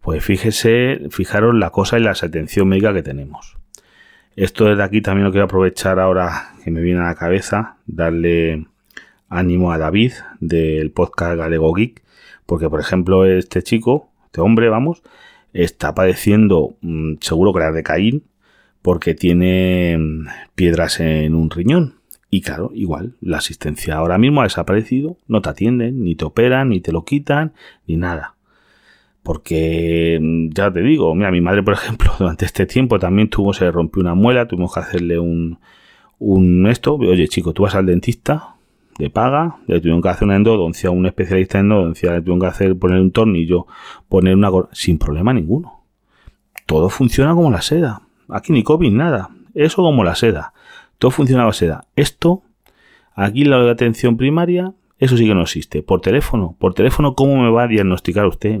Pues 0.00 0.24
fíjese, 0.24 1.02
fijaros 1.10 1.54
la 1.54 1.70
cosa 1.70 1.98
y 1.98 2.02
la 2.02 2.12
atención 2.12 2.68
médica 2.68 2.94
que 2.94 3.02
tenemos. 3.02 3.56
Esto 4.36 4.66
desde 4.66 4.82
aquí 4.82 5.02
también 5.02 5.26
lo 5.26 5.32
quiero 5.32 5.44
aprovechar 5.44 5.98
ahora 5.98 6.54
que 6.64 6.70
me 6.70 6.80
viene 6.80 7.00
a 7.00 7.04
la 7.04 7.14
cabeza, 7.14 7.76
darle 7.86 8.66
ánimo 9.28 9.72
a 9.72 9.78
David 9.78 10.12
del 10.40 10.90
podcast 10.90 11.36
Galego 11.36 11.72
Geek, 11.74 12.02
porque 12.46 12.70
por 12.70 12.80
ejemplo 12.80 13.26
este 13.26 13.62
chico, 13.62 14.08
este 14.26 14.40
hombre, 14.40 14.68
vamos, 14.68 15.02
está 15.52 15.94
padeciendo 15.94 16.76
mm, 16.80 17.14
seguro 17.20 17.52
que 17.52 17.60
la 17.60 17.72
de 17.72 17.82
Caín 17.82 18.24
porque 18.82 19.14
tiene 19.14 19.96
mm, 19.98 20.26
piedras 20.54 21.00
en 21.00 21.34
un 21.34 21.50
riñón. 21.50 21.96
Y 22.30 22.42
claro, 22.42 22.70
igual, 22.74 23.16
la 23.20 23.38
asistencia 23.38 23.96
ahora 23.96 24.16
mismo 24.16 24.40
ha 24.40 24.44
desaparecido, 24.44 25.16
no 25.26 25.42
te 25.42 25.50
atienden, 25.50 26.04
ni 26.04 26.14
te 26.14 26.24
operan, 26.24 26.68
ni 26.68 26.80
te 26.80 26.92
lo 26.92 27.04
quitan, 27.04 27.52
ni 27.86 27.96
nada. 27.96 28.36
Porque 29.22 30.18
mm, 30.20 30.50
ya 30.54 30.72
te 30.72 30.80
digo, 30.80 31.14
mira, 31.14 31.30
mi 31.30 31.40
madre, 31.40 31.62
por 31.62 31.74
ejemplo, 31.74 32.12
durante 32.18 32.44
este 32.44 32.66
tiempo 32.66 32.98
también 32.98 33.28
tuvo, 33.28 33.52
se 33.52 33.70
rompió 33.70 34.00
una 34.00 34.14
muela, 34.14 34.46
tuvimos 34.46 34.74
que 34.74 34.80
hacerle 34.80 35.18
un, 35.18 35.58
un 36.18 36.66
esto. 36.66 36.94
Oye, 36.94 37.28
chico, 37.28 37.52
tú 37.52 37.62
vas 37.64 37.74
al 37.74 37.86
dentista, 37.86 38.56
de 39.00 39.10
paga, 39.10 39.56
le 39.66 39.80
tuvieron 39.80 40.02
que 40.02 40.08
hacer 40.10 40.24
una 40.24 40.36
endodoncia, 40.36 40.90
un 40.90 41.06
especialista 41.06 41.58
en 41.58 41.66
endodoncia, 41.66 42.12
le 42.12 42.20
tuvieron 42.20 42.40
que 42.40 42.46
hacer 42.46 42.78
poner 42.78 43.00
un 43.00 43.10
tornillo, 43.10 43.66
poner 44.08 44.34
una 44.36 44.50
sin 44.72 44.98
problema 44.98 45.32
ninguno. 45.32 45.84
Todo 46.66 46.88
funciona 46.90 47.34
como 47.34 47.50
la 47.50 47.62
seda. 47.62 48.02
Aquí 48.28 48.52
ni 48.52 48.62
COVID, 48.62 48.92
nada. 48.92 49.30
Eso 49.54 49.82
como 49.82 50.04
la 50.04 50.14
seda. 50.14 50.52
Todo 50.98 51.10
funciona 51.10 51.42
como 51.42 51.50
la 51.50 51.54
seda. 51.54 51.84
Esto, 51.96 52.42
aquí 53.14 53.44
la 53.44 53.70
atención 53.70 54.16
primaria, 54.16 54.74
eso 55.00 55.16
sí 55.16 55.26
que 55.26 55.34
no 55.34 55.40
existe. 55.40 55.82
Por 55.82 56.02
teléfono, 56.02 56.54
por 56.58 56.74
teléfono, 56.74 57.14
¿cómo 57.14 57.42
me 57.42 57.50
va 57.50 57.64
a 57.64 57.68
diagnosticar 57.68 58.26
usted? 58.26 58.60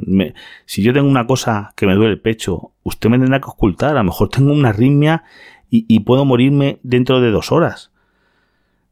si 0.64 0.82
yo 0.82 0.94
tengo 0.94 1.06
una 1.06 1.26
cosa 1.26 1.74
que 1.76 1.86
me 1.86 1.94
duele 1.94 2.12
el 2.12 2.20
pecho, 2.20 2.72
usted 2.82 3.10
me 3.10 3.18
tendrá 3.18 3.40
que 3.40 3.50
ocultar. 3.50 3.90
A 3.90 4.00
lo 4.00 4.04
mejor 4.04 4.30
tengo 4.30 4.50
una 4.50 4.70
arritmia 4.70 5.22
y, 5.68 6.00
puedo 6.00 6.24
morirme 6.24 6.78
dentro 6.82 7.20
de 7.20 7.30
dos 7.30 7.52
horas. 7.52 7.92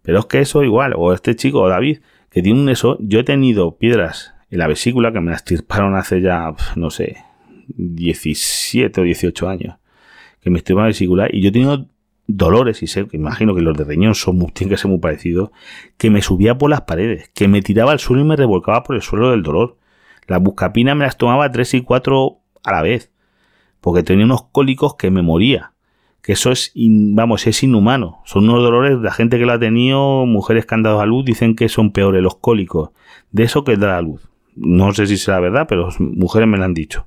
Pero 0.02 0.20
es 0.20 0.26
que 0.26 0.40
eso 0.40 0.62
igual, 0.62 0.92
o 0.94 1.14
este 1.14 1.34
chico, 1.34 1.62
o 1.62 1.68
David, 1.68 2.00
que 2.30 2.42
tiene 2.42 2.60
un 2.60 2.68
eso, 2.68 2.98
yo 3.00 3.18
he 3.18 3.24
tenido 3.24 3.78
piedras 3.78 4.34
en 4.50 4.58
la 4.58 4.68
vesícula 4.68 5.10
que 5.10 5.20
me 5.20 5.30
las 5.30 5.40
estirparon 5.40 5.96
hace 5.96 6.20
ya, 6.20 6.54
no 6.76 6.90
sé, 6.90 7.16
17 7.68 9.00
o 9.00 9.04
18 9.04 9.48
años. 9.48 9.76
Que 10.42 10.50
me 10.50 10.58
estirparon 10.58 10.84
la 10.84 10.88
vesícula 10.88 11.28
y 11.32 11.40
yo 11.40 11.48
he 11.48 11.52
tenido 11.52 11.86
dolores, 12.28 12.82
y 12.82 12.86
sé, 12.86 13.08
que 13.08 13.16
imagino 13.16 13.54
que 13.54 13.62
los 13.62 13.76
de 13.76 13.84
riñón 13.84 14.14
son, 14.14 14.38
tienen 14.52 14.70
que 14.70 14.76
ser 14.76 14.90
muy 14.90 15.00
parecidos, 15.00 15.50
que 15.96 16.10
me 16.10 16.22
subía 16.22 16.56
por 16.56 16.70
las 16.70 16.82
paredes, 16.82 17.30
que 17.34 17.48
me 17.48 17.62
tiraba 17.62 17.90
al 17.90 17.98
suelo 17.98 18.22
y 18.22 18.26
me 18.26 18.36
revolcaba 18.36 18.84
por 18.84 18.94
el 18.94 19.02
suelo 19.02 19.30
del 19.30 19.42
dolor. 19.42 19.78
Las 20.28 20.40
buscapinas 20.40 20.94
me 20.94 21.06
las 21.06 21.16
tomaba 21.16 21.50
tres 21.50 21.74
y 21.74 21.80
cuatro 21.80 22.40
a 22.62 22.72
la 22.72 22.82
vez, 22.82 23.10
porque 23.80 24.02
tenía 24.02 24.26
unos 24.26 24.44
cólicos 24.52 24.94
que 24.96 25.10
me 25.10 25.22
moría. 25.22 25.72
Que 26.20 26.32
eso 26.32 26.52
es, 26.52 26.72
vamos, 26.74 27.46
es 27.46 27.62
inhumano. 27.62 28.20
Son 28.26 28.44
unos 28.44 28.62
dolores, 28.62 28.98
la 28.98 29.12
gente 29.12 29.38
que 29.38 29.46
lo 29.46 29.52
ha 29.52 29.58
tenido, 29.58 30.26
mujeres 30.26 30.66
que 30.66 30.74
han 30.74 30.82
dado 30.82 31.00
a 31.00 31.06
luz, 31.06 31.24
dicen 31.24 31.56
que 31.56 31.68
son 31.70 31.92
peores 31.92 32.22
los 32.22 32.36
cólicos 32.36 32.90
de 33.30 33.44
eso 33.44 33.64
que 33.64 33.76
da 33.76 33.88
la 33.88 34.02
luz. 34.02 34.28
No 34.54 34.92
sé 34.92 35.06
si 35.06 35.16
será 35.16 35.40
verdad, 35.40 35.66
pero 35.68 35.88
mujeres 35.98 36.48
me 36.48 36.58
lo 36.58 36.64
han 36.64 36.74
dicho. 36.74 37.06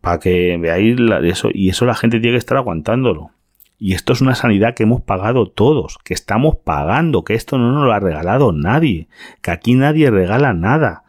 Para 0.00 0.18
que 0.18 0.56
veáis 0.56 0.96
eso, 1.24 1.50
y 1.52 1.68
eso 1.68 1.84
la 1.84 1.94
gente 1.94 2.18
tiene 2.18 2.34
que 2.34 2.38
estar 2.38 2.56
aguantándolo. 2.56 3.30
Y 3.78 3.94
esto 3.94 4.12
es 4.12 4.20
una 4.20 4.34
sanidad 4.34 4.74
que 4.74 4.82
hemos 4.82 5.02
pagado 5.02 5.46
todos, 5.46 5.98
que 6.02 6.12
estamos 6.12 6.56
pagando, 6.56 7.22
que 7.22 7.34
esto 7.34 7.58
no 7.58 7.70
nos 7.72 7.84
lo 7.84 7.92
ha 7.92 8.00
regalado 8.00 8.52
nadie, 8.52 9.06
que 9.40 9.52
aquí 9.52 9.74
nadie 9.74 10.10
regala 10.10 10.52
nada, 10.52 11.04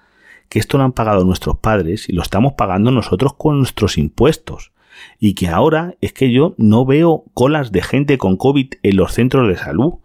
que 0.49 0.59
esto 0.59 0.77
lo 0.77 0.83
han 0.83 0.91
pagado 0.91 1.25
nuestros 1.25 1.57
padres 1.57 2.07
y 2.09 2.13
lo 2.13 2.21
estamos 2.21 2.53
pagando 2.53 2.91
nosotros 2.91 3.33
con 3.33 3.57
nuestros 3.57 3.97
impuestos. 3.97 4.71
Y 5.19 5.33
que 5.33 5.47
ahora 5.47 5.95
es 6.01 6.13
que 6.13 6.31
yo 6.31 6.53
no 6.57 6.85
veo 6.85 7.23
colas 7.33 7.71
de 7.71 7.81
gente 7.81 8.17
con 8.17 8.37
COVID 8.37 8.73
en 8.83 8.95
los 8.95 9.13
centros 9.13 9.47
de 9.47 9.55
salud. 9.55 9.95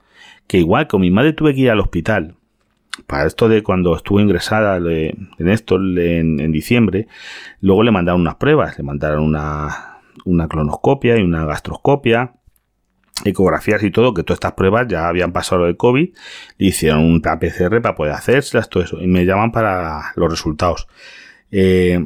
Que 0.46 0.58
igual 0.58 0.86
con 0.86 1.00
mi 1.00 1.10
madre 1.10 1.32
tuve 1.32 1.54
que 1.54 1.62
ir 1.62 1.70
al 1.70 1.80
hospital. 1.80 2.36
Para 3.06 3.26
esto 3.26 3.48
de 3.48 3.62
cuando 3.62 3.96
estuve 3.96 4.22
ingresada 4.22 4.76
en 4.76 5.48
esto 5.48 5.76
en, 5.76 6.52
diciembre, 6.52 7.08
luego 7.60 7.82
le 7.82 7.90
mandaron 7.90 8.20
unas 8.20 8.36
pruebas, 8.36 8.78
le 8.78 8.84
mandaron 8.84 9.24
una, 9.24 9.98
una 10.24 10.46
clonoscopia 10.46 11.18
y 11.18 11.22
una 11.22 11.44
gastroscopia 11.44 12.34
ecografías 13.24 13.82
y 13.82 13.90
todo, 13.90 14.12
que 14.12 14.22
todas 14.24 14.36
estas 14.36 14.52
pruebas 14.52 14.88
ya 14.88 15.08
habían 15.08 15.32
pasado 15.32 15.66
el 15.66 15.76
COVID, 15.76 16.14
le 16.58 16.66
hicieron 16.66 17.00
un 17.00 17.20
PCR 17.20 17.80
para 17.80 17.94
poder 17.94 18.12
hacérselas, 18.12 18.68
todo 18.68 18.82
eso, 18.82 19.00
y 19.00 19.06
me 19.06 19.24
llaman 19.24 19.52
para 19.52 20.12
los 20.16 20.30
resultados. 20.30 20.88
Eh, 21.50 22.04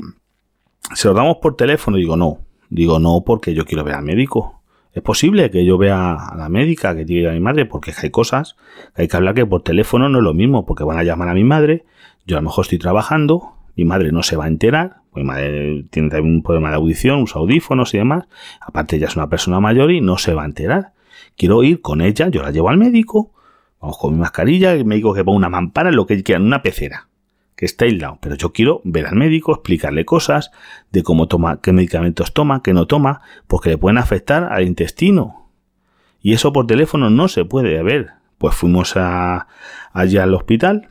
¿Se 0.94 1.08
los 1.08 1.16
damos 1.16 1.38
por 1.38 1.56
teléfono? 1.56 1.96
Digo, 1.96 2.16
no. 2.16 2.40
Digo, 2.70 2.98
no, 2.98 3.22
porque 3.24 3.54
yo 3.54 3.64
quiero 3.64 3.84
ver 3.84 3.94
al 3.94 4.04
médico. 4.04 4.62
Es 4.92 5.02
posible 5.02 5.50
que 5.50 5.64
yo 5.64 5.78
vea 5.78 6.14
a 6.14 6.36
la 6.36 6.48
médica, 6.48 6.94
que 6.94 7.04
diga 7.04 7.30
a 7.30 7.34
mi 7.34 7.40
madre, 7.40 7.66
porque 7.66 7.92
hay 8.02 8.10
cosas 8.10 8.56
que 8.94 9.02
hay 9.02 9.08
que 9.08 9.16
hablar 9.16 9.34
que 9.34 9.46
por 9.46 9.62
teléfono 9.62 10.08
no 10.08 10.18
es 10.18 10.24
lo 10.24 10.34
mismo, 10.34 10.66
porque 10.66 10.84
van 10.84 10.98
a 10.98 11.04
llamar 11.04 11.28
a 11.28 11.34
mi 11.34 11.44
madre, 11.44 11.84
yo 12.26 12.36
a 12.36 12.40
lo 12.40 12.48
mejor 12.48 12.64
estoy 12.64 12.78
trabajando, 12.78 13.54
mi 13.76 13.84
madre 13.84 14.12
no 14.12 14.22
se 14.22 14.36
va 14.36 14.46
a 14.46 14.48
enterar, 14.48 15.02
mi 15.14 15.24
madre 15.24 15.84
tiene 15.90 16.10
también 16.10 16.36
un 16.36 16.42
problema 16.42 16.70
de 16.70 16.76
audición, 16.76 17.22
usa 17.22 17.40
audífonos 17.40 17.94
y 17.94 17.98
demás, 17.98 18.24
aparte 18.60 18.96
ella 18.96 19.06
es 19.06 19.16
una 19.16 19.28
persona 19.28 19.60
mayor 19.60 19.90
y 19.92 20.00
no 20.00 20.18
se 20.18 20.34
va 20.34 20.42
a 20.42 20.46
enterar 20.46 20.92
quiero 21.36 21.62
ir 21.62 21.80
con 21.80 22.00
ella, 22.00 22.28
yo 22.28 22.42
la 22.42 22.50
llevo 22.50 22.68
al 22.68 22.78
médico, 22.78 23.32
vamos 23.80 23.98
con 23.98 24.14
mi 24.14 24.20
mascarilla, 24.20 24.72
el 24.72 24.84
médico 24.84 25.14
que 25.14 25.24
ponga 25.24 25.38
una 25.38 25.48
mampara, 25.48 25.90
lo 25.90 26.06
que 26.06 26.22
quiera, 26.22 26.40
una 26.40 26.62
pecera, 26.62 27.08
que 27.56 27.66
está 27.66 27.84
aislado. 27.84 28.18
Pero 28.20 28.34
yo 28.34 28.52
quiero 28.52 28.80
ver 28.84 29.06
al 29.06 29.16
médico, 29.16 29.52
explicarle 29.52 30.04
cosas 30.04 30.50
de 30.90 31.02
cómo 31.02 31.28
toma, 31.28 31.60
qué 31.60 31.72
medicamentos 31.72 32.32
toma, 32.32 32.62
qué 32.62 32.72
no 32.72 32.86
toma, 32.86 33.22
porque 33.46 33.70
le 33.70 33.78
pueden 33.78 33.98
afectar 33.98 34.44
al 34.44 34.66
intestino. 34.66 35.50
Y 36.20 36.32
eso 36.32 36.52
por 36.52 36.66
teléfono 36.66 37.10
no 37.10 37.28
se 37.28 37.44
puede 37.44 37.82
ver. 37.82 38.12
Pues 38.38 38.54
fuimos 38.54 38.96
a, 38.96 39.48
allá 39.92 40.22
al 40.22 40.34
hospital, 40.34 40.90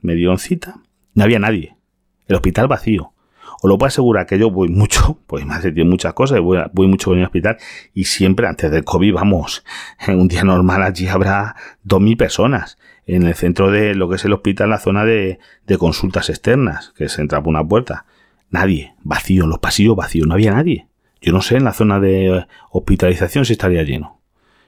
me 0.00 0.14
dieron 0.14 0.38
cita, 0.38 0.76
no 1.14 1.24
había 1.24 1.38
nadie. 1.38 1.76
El 2.26 2.36
hospital 2.36 2.68
vacío. 2.68 3.12
Os 3.66 3.70
lo 3.70 3.78
puedo 3.78 3.88
asegurar 3.88 4.26
que 4.26 4.38
yo 4.38 4.48
voy 4.48 4.68
mucho, 4.68 5.18
pues 5.26 5.44
más 5.44 5.64
de 5.64 5.84
muchas 5.84 6.14
cosas, 6.14 6.38
voy, 6.38 6.60
voy 6.72 6.86
mucho 6.86 7.12
en 7.12 7.18
el 7.18 7.24
hospital 7.24 7.56
y 7.94 8.04
siempre 8.04 8.46
antes 8.46 8.70
del 8.70 8.84
COVID, 8.84 9.14
vamos, 9.14 9.64
en 10.06 10.20
un 10.20 10.28
día 10.28 10.44
normal 10.44 10.84
allí 10.84 11.08
habrá 11.08 11.56
2.000 11.84 12.16
personas 12.16 12.78
en 13.06 13.24
el 13.24 13.34
centro 13.34 13.72
de 13.72 13.96
lo 13.96 14.08
que 14.08 14.16
es 14.16 14.24
el 14.24 14.34
hospital, 14.34 14.70
la 14.70 14.78
zona 14.78 15.04
de, 15.04 15.40
de 15.66 15.78
consultas 15.78 16.30
externas, 16.30 16.92
que 16.96 17.08
se 17.08 17.20
entra 17.20 17.42
por 17.42 17.48
una 17.48 17.66
puerta. 17.66 18.06
Nadie, 18.50 18.94
vacío, 19.02 19.42
en 19.42 19.50
los 19.50 19.58
pasillos 19.58 19.96
vacíos, 19.96 20.28
no 20.28 20.34
había 20.34 20.52
nadie. 20.52 20.86
Yo 21.20 21.32
no 21.32 21.42
sé 21.42 21.56
en 21.56 21.64
la 21.64 21.72
zona 21.72 21.98
de 21.98 22.46
hospitalización 22.70 23.44
si 23.46 23.54
estaría 23.54 23.82
lleno. 23.82 24.20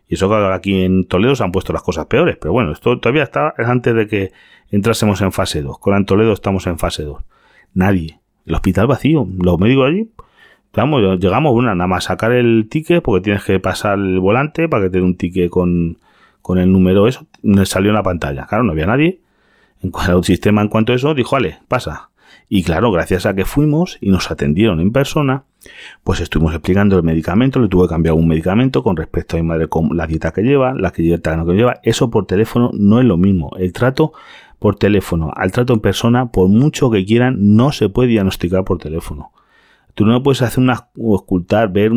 Y 0.08 0.14
eso 0.14 0.28
que 0.28 0.34
aquí 0.34 0.82
en 0.82 1.06
Toledo 1.06 1.36
se 1.36 1.44
han 1.44 1.52
puesto 1.52 1.72
las 1.72 1.82
cosas 1.82 2.06
peores, 2.06 2.36
pero 2.40 2.52
bueno, 2.52 2.72
esto 2.72 2.98
todavía 2.98 3.22
está 3.22 3.54
antes 3.58 3.94
de 3.94 4.08
que 4.08 4.32
entrásemos 4.72 5.20
en 5.20 5.30
fase 5.30 5.62
2. 5.62 5.78
Con 5.78 5.96
en 5.96 6.04
Toledo 6.04 6.32
estamos 6.32 6.66
en 6.66 6.80
fase 6.80 7.04
2. 7.04 7.22
Nadie. 7.74 8.18
El 8.48 8.54
hospital 8.54 8.86
vacío. 8.86 9.28
Los 9.38 9.60
médicos 9.60 9.88
allí, 9.88 10.10
vamos, 10.74 11.20
llegamos 11.20 11.54
una, 11.54 11.74
nada 11.74 11.86
más 11.86 12.04
sacar 12.04 12.32
el 12.32 12.68
ticket, 12.68 13.02
porque 13.02 13.22
tienes 13.22 13.44
que 13.44 13.60
pasar 13.60 13.98
el 13.98 14.18
volante 14.18 14.68
para 14.68 14.84
que 14.84 14.90
te 14.90 14.98
dé 14.98 15.04
un 15.04 15.16
ticket 15.16 15.50
con, 15.50 15.98
con 16.42 16.58
el 16.58 16.72
número 16.72 17.06
eso. 17.06 17.26
Salió 17.64 17.90
en 17.90 17.94
la 17.94 18.02
pantalla. 18.02 18.46
Claro, 18.46 18.64
no 18.64 18.72
había 18.72 18.86
nadie. 18.86 19.20
En 19.82 19.90
cuanto 19.90 20.22
sistema, 20.22 20.62
en 20.62 20.68
cuanto 20.68 20.92
a 20.92 20.96
eso, 20.96 21.14
dijo, 21.14 21.36
vale, 21.36 21.58
pasa. 21.68 22.10
Y 22.48 22.62
claro, 22.62 22.90
gracias 22.90 23.26
a 23.26 23.34
que 23.34 23.44
fuimos 23.44 23.98
y 24.00 24.10
nos 24.10 24.30
atendieron 24.30 24.80
en 24.80 24.90
persona, 24.90 25.44
pues 26.02 26.20
estuvimos 26.20 26.54
explicando 26.54 26.96
el 26.96 27.02
medicamento, 27.02 27.60
le 27.60 27.68
tuve 27.68 27.84
que 27.84 27.90
cambiar 27.90 28.14
un 28.14 28.26
medicamento 28.26 28.82
con 28.82 28.96
respecto 28.96 29.36
a 29.36 29.40
mi 29.40 29.46
madre, 29.46 29.68
con 29.68 29.96
la 29.96 30.06
dieta 30.06 30.32
que 30.32 30.42
lleva, 30.42 30.72
la 30.74 30.90
dieta 30.90 31.44
que 31.44 31.52
lleva. 31.52 31.80
Eso 31.82 32.10
por 32.10 32.26
teléfono 32.26 32.70
no 32.72 33.00
es 33.00 33.04
lo 33.04 33.18
mismo. 33.18 33.50
El 33.58 33.72
trato 33.72 34.12
por 34.58 34.76
teléfono 34.76 35.32
al 35.36 35.52
trato 35.52 35.72
en 35.72 35.80
persona, 35.80 36.30
por 36.30 36.48
mucho 36.48 36.90
que 36.90 37.04
quieran, 37.04 37.54
no 37.56 37.72
se 37.72 37.88
puede 37.88 38.08
diagnosticar 38.08 38.64
por 38.64 38.78
teléfono. 38.78 39.32
Tú 39.94 40.06
no 40.06 40.22
puedes 40.22 40.42
hacer 40.42 40.62
una 40.62 40.88
ocultar, 40.96 41.72
ver 41.72 41.92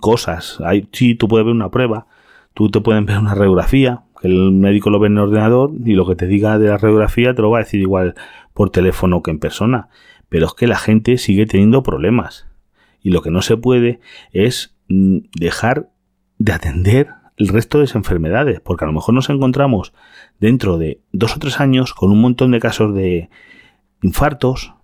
cosas. 0.00 0.60
Hay, 0.64 0.88
sí, 0.92 1.14
tú 1.14 1.28
puedes 1.28 1.46
ver 1.46 1.54
una 1.54 1.70
prueba, 1.70 2.06
tú 2.54 2.70
te 2.70 2.80
pueden 2.80 3.06
ver 3.06 3.18
una 3.18 3.34
radiografía, 3.34 4.02
que 4.20 4.28
el 4.28 4.52
médico 4.52 4.90
lo 4.90 4.98
ve 4.98 5.06
en 5.06 5.14
el 5.14 5.24
ordenador 5.24 5.72
y 5.84 5.94
lo 5.94 6.06
que 6.06 6.16
te 6.16 6.26
diga 6.26 6.58
de 6.58 6.68
la 6.68 6.78
radiografía 6.78 7.34
te 7.34 7.42
lo 7.42 7.50
va 7.50 7.58
a 7.58 7.62
decir 7.62 7.80
igual 7.80 8.14
por 8.52 8.70
teléfono 8.70 9.22
que 9.22 9.30
en 9.30 9.38
persona. 9.38 9.88
Pero 10.28 10.46
es 10.46 10.54
que 10.54 10.66
la 10.66 10.76
gente 10.76 11.16
sigue 11.18 11.46
teniendo 11.46 11.82
problemas. 11.82 12.46
Y 13.00 13.10
lo 13.10 13.22
que 13.22 13.30
no 13.30 13.42
se 13.42 13.56
puede 13.56 14.00
es 14.32 14.76
mm, 14.88 15.18
dejar 15.38 15.90
de 16.38 16.52
atender 16.52 17.08
el 17.38 17.48
resto 17.48 17.78
de 17.78 17.84
esas 17.84 17.96
enfermedades, 17.96 18.60
porque 18.60 18.84
a 18.84 18.88
lo 18.88 18.92
mejor 18.92 19.14
nos 19.14 19.30
encontramos 19.30 19.92
dentro 20.40 20.76
de 20.76 21.00
dos 21.12 21.36
o 21.36 21.38
tres 21.38 21.60
años 21.60 21.94
con 21.94 22.10
un 22.10 22.20
montón 22.20 22.50
de 22.50 22.60
casos 22.60 22.94
de 22.94 23.30
infartos, 24.02 24.74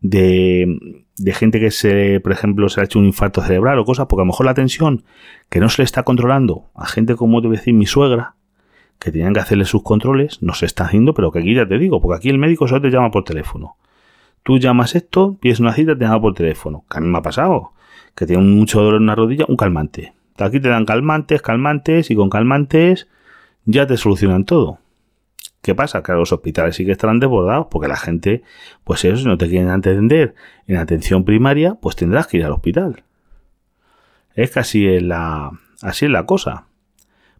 de, 0.00 1.02
de 1.16 1.32
gente 1.32 1.58
que 1.58 1.70
se, 1.70 2.20
por 2.20 2.32
ejemplo, 2.32 2.68
se 2.68 2.80
ha 2.80 2.84
hecho 2.84 2.98
un 2.98 3.06
infarto 3.06 3.42
cerebral 3.42 3.78
o 3.78 3.84
cosas, 3.84 4.06
porque 4.06 4.20
a 4.22 4.24
lo 4.24 4.32
mejor 4.32 4.46
la 4.46 4.54
tensión 4.54 5.04
que 5.50 5.60
no 5.60 5.68
se 5.68 5.82
le 5.82 5.84
está 5.84 6.04
controlando 6.04 6.70
a 6.74 6.86
gente 6.86 7.16
como 7.16 7.40
te 7.42 7.48
voy 7.48 7.56
a 7.56 7.58
decir 7.58 7.74
mi 7.74 7.86
suegra, 7.86 8.36
que 8.98 9.12
tenían 9.12 9.32
que 9.32 9.40
hacerle 9.40 9.64
sus 9.64 9.82
controles, 9.82 10.42
no 10.42 10.54
se 10.54 10.66
está 10.66 10.84
haciendo, 10.84 11.14
pero 11.14 11.30
que 11.30 11.40
aquí 11.40 11.54
ya 11.54 11.66
te 11.66 11.78
digo, 11.78 12.00
porque 12.00 12.16
aquí 12.16 12.28
el 12.30 12.38
médico 12.38 12.66
solo 12.66 12.80
te 12.80 12.90
llama 12.90 13.10
por 13.10 13.24
teléfono. 13.24 13.76
Tú 14.42 14.58
llamas 14.58 14.94
esto, 14.94 15.36
pides 15.40 15.60
una 15.60 15.72
cita, 15.72 15.96
te 15.96 16.04
llama 16.04 16.20
por 16.20 16.34
teléfono. 16.34 16.84
Que 16.90 16.98
a 16.98 17.00
mí 17.00 17.08
me 17.08 17.18
ha 17.18 17.22
pasado, 17.22 17.72
que 18.14 18.26
tiene 18.26 18.42
mucho 18.42 18.80
dolor 18.80 18.96
en 18.96 19.02
una 19.02 19.14
rodilla, 19.14 19.44
un 19.48 19.56
calmante. 19.56 20.14
Aquí 20.38 20.60
te 20.60 20.68
dan 20.68 20.84
calmantes, 20.84 21.42
calmantes, 21.42 22.10
y 22.10 22.14
con 22.14 22.30
calmantes 22.30 23.08
ya 23.64 23.86
te 23.86 23.96
solucionan 23.96 24.44
todo. 24.44 24.78
¿Qué 25.62 25.74
pasa? 25.74 26.02
Que 26.02 26.12
los 26.12 26.32
hospitales 26.32 26.76
sí 26.76 26.86
que 26.86 26.92
estarán 26.92 27.20
desbordados 27.20 27.66
porque 27.70 27.88
la 27.88 27.96
gente, 27.96 28.42
pues 28.84 29.00
si 29.00 29.08
no 29.24 29.36
te 29.36 29.48
quieren 29.48 29.70
atender 29.70 30.34
en 30.66 30.76
atención 30.76 31.24
primaria, 31.24 31.74
pues 31.74 31.96
tendrás 31.96 32.26
que 32.26 32.38
ir 32.38 32.44
al 32.44 32.52
hospital. 32.52 33.02
Es 34.34 34.52
que 34.52 34.60
así 34.60 34.86
es 34.86 35.02
la, 35.02 35.50
así 35.82 36.06
es 36.06 36.10
la 36.10 36.24
cosa. 36.24 36.66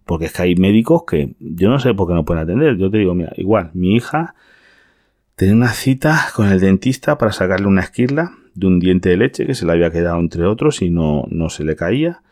Porque 0.04 0.26
es 0.26 0.32
que 0.32 0.42
hay 0.42 0.56
médicos 0.56 1.04
que 1.06 1.34
yo 1.38 1.68
no 1.68 1.78
sé 1.78 1.94
por 1.94 2.08
qué 2.08 2.14
no 2.14 2.24
pueden 2.24 2.42
atender. 2.42 2.76
Yo 2.76 2.90
te 2.90 2.98
digo, 2.98 3.14
mira, 3.14 3.32
igual, 3.36 3.70
mi 3.74 3.94
hija 3.94 4.34
tenía 5.36 5.54
una 5.54 5.68
cita 5.68 6.26
con 6.34 6.48
el 6.48 6.60
dentista 6.60 7.16
para 7.18 7.32
sacarle 7.32 7.66
una 7.66 7.82
esquirla 7.82 8.32
de 8.54 8.66
un 8.66 8.80
diente 8.80 9.10
de 9.10 9.16
leche 9.16 9.46
que 9.46 9.54
se 9.54 9.64
le 9.64 9.72
había 9.72 9.90
quedado 9.90 10.18
entre 10.18 10.44
otros 10.44 10.82
y 10.82 10.90
no, 10.90 11.24
no 11.30 11.48
se 11.48 11.62
le 11.62 11.76
caía 11.76 12.22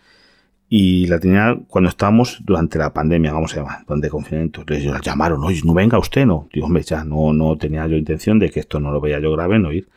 y 0.69 1.07
la 1.07 1.21
tenía 1.21 1.57
cuando 1.69 1.89
estábamos 1.89 2.41
durante 2.45 2.79
la 2.79 2.93
pandemia, 2.93 3.33
vamos 3.33 3.53
a 3.55 3.59
llamar, 3.59 3.85
durante 3.87 4.09
confinamiento. 4.09 4.61
Entonces 4.63 4.87
la 4.87 5.01
llamaron, 5.01 5.45
oye, 5.45 5.61
no 5.65 5.75
venga 5.75 5.99
usted, 5.99 6.27
no. 6.27 6.49
Digo, 6.53 6.67
hombre, 6.67 6.83
ya 6.83 7.05
no, 7.05 7.33
no 7.33 7.57
tenía 7.57 7.87
yo 7.87 7.97
intención 7.97 8.39
de 8.39 8.51
que 8.51 8.61
esto 8.61 8.81
no 8.81 8.91
lo 8.91 9.01
veía 9.01 9.21
yo 9.21 9.31
grave, 9.33 9.59
no 9.59 9.73
ir. 9.73 9.89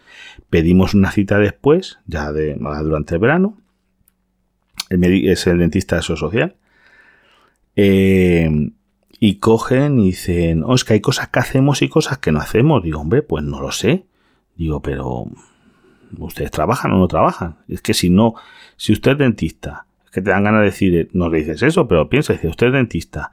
Pedimos 0.50 0.94
una 0.94 1.12
cita 1.12 1.40
después, 1.40 2.00
ya 2.06 2.32
de, 2.32 2.56
durante 2.56 3.16
el 3.16 3.22
verano. 3.22 3.58
Es 4.90 5.48
el 5.48 5.58
dentista 5.58 5.96
de 5.96 6.02
su 6.04 6.18
social. 6.18 6.56
Eh, 7.76 8.72
y 9.20 9.36
cogen 9.36 10.00
y 10.00 10.08
dicen, 10.08 10.64
oh, 10.64 10.76
es 10.76 10.86
que 10.86 10.94
hay 10.94 11.02
cosas 11.02 11.30
que 11.30 11.40
hacemos 11.40 11.82
y 11.82 11.90
cosas 11.90 12.20
que 12.20 12.32
no 12.32 12.40
hacemos. 12.40 12.84
Digo, 12.84 13.00
hombre, 13.00 13.22
pues 13.22 13.44
no 13.44 13.60
lo 13.60 13.72
sé. 13.72 14.06
Digo, 14.56 14.82
pero 14.82 15.26
¿ustedes 16.18 16.52
trabajan 16.52 16.92
o 16.92 17.00
no 17.00 17.08
trabajan? 17.08 17.58
Es 17.68 17.82
que 17.82 17.94
si 17.94 18.10
no, 18.10 18.36
si 18.78 18.94
usted 18.94 19.14
es 19.14 19.18
dentista, 19.18 19.88
que 20.10 20.22
te 20.22 20.32
dan 20.32 20.44
ganas 20.44 20.62
de 20.62 20.66
decir, 20.66 21.10
no 21.14 21.30
le 21.30 21.40
dices 21.40 21.62
eso, 21.64 21.88
pero 21.88 22.10
piensa, 22.10 22.34
dice, 22.34 22.48
usted 22.48 22.72
dentista, 22.72 23.32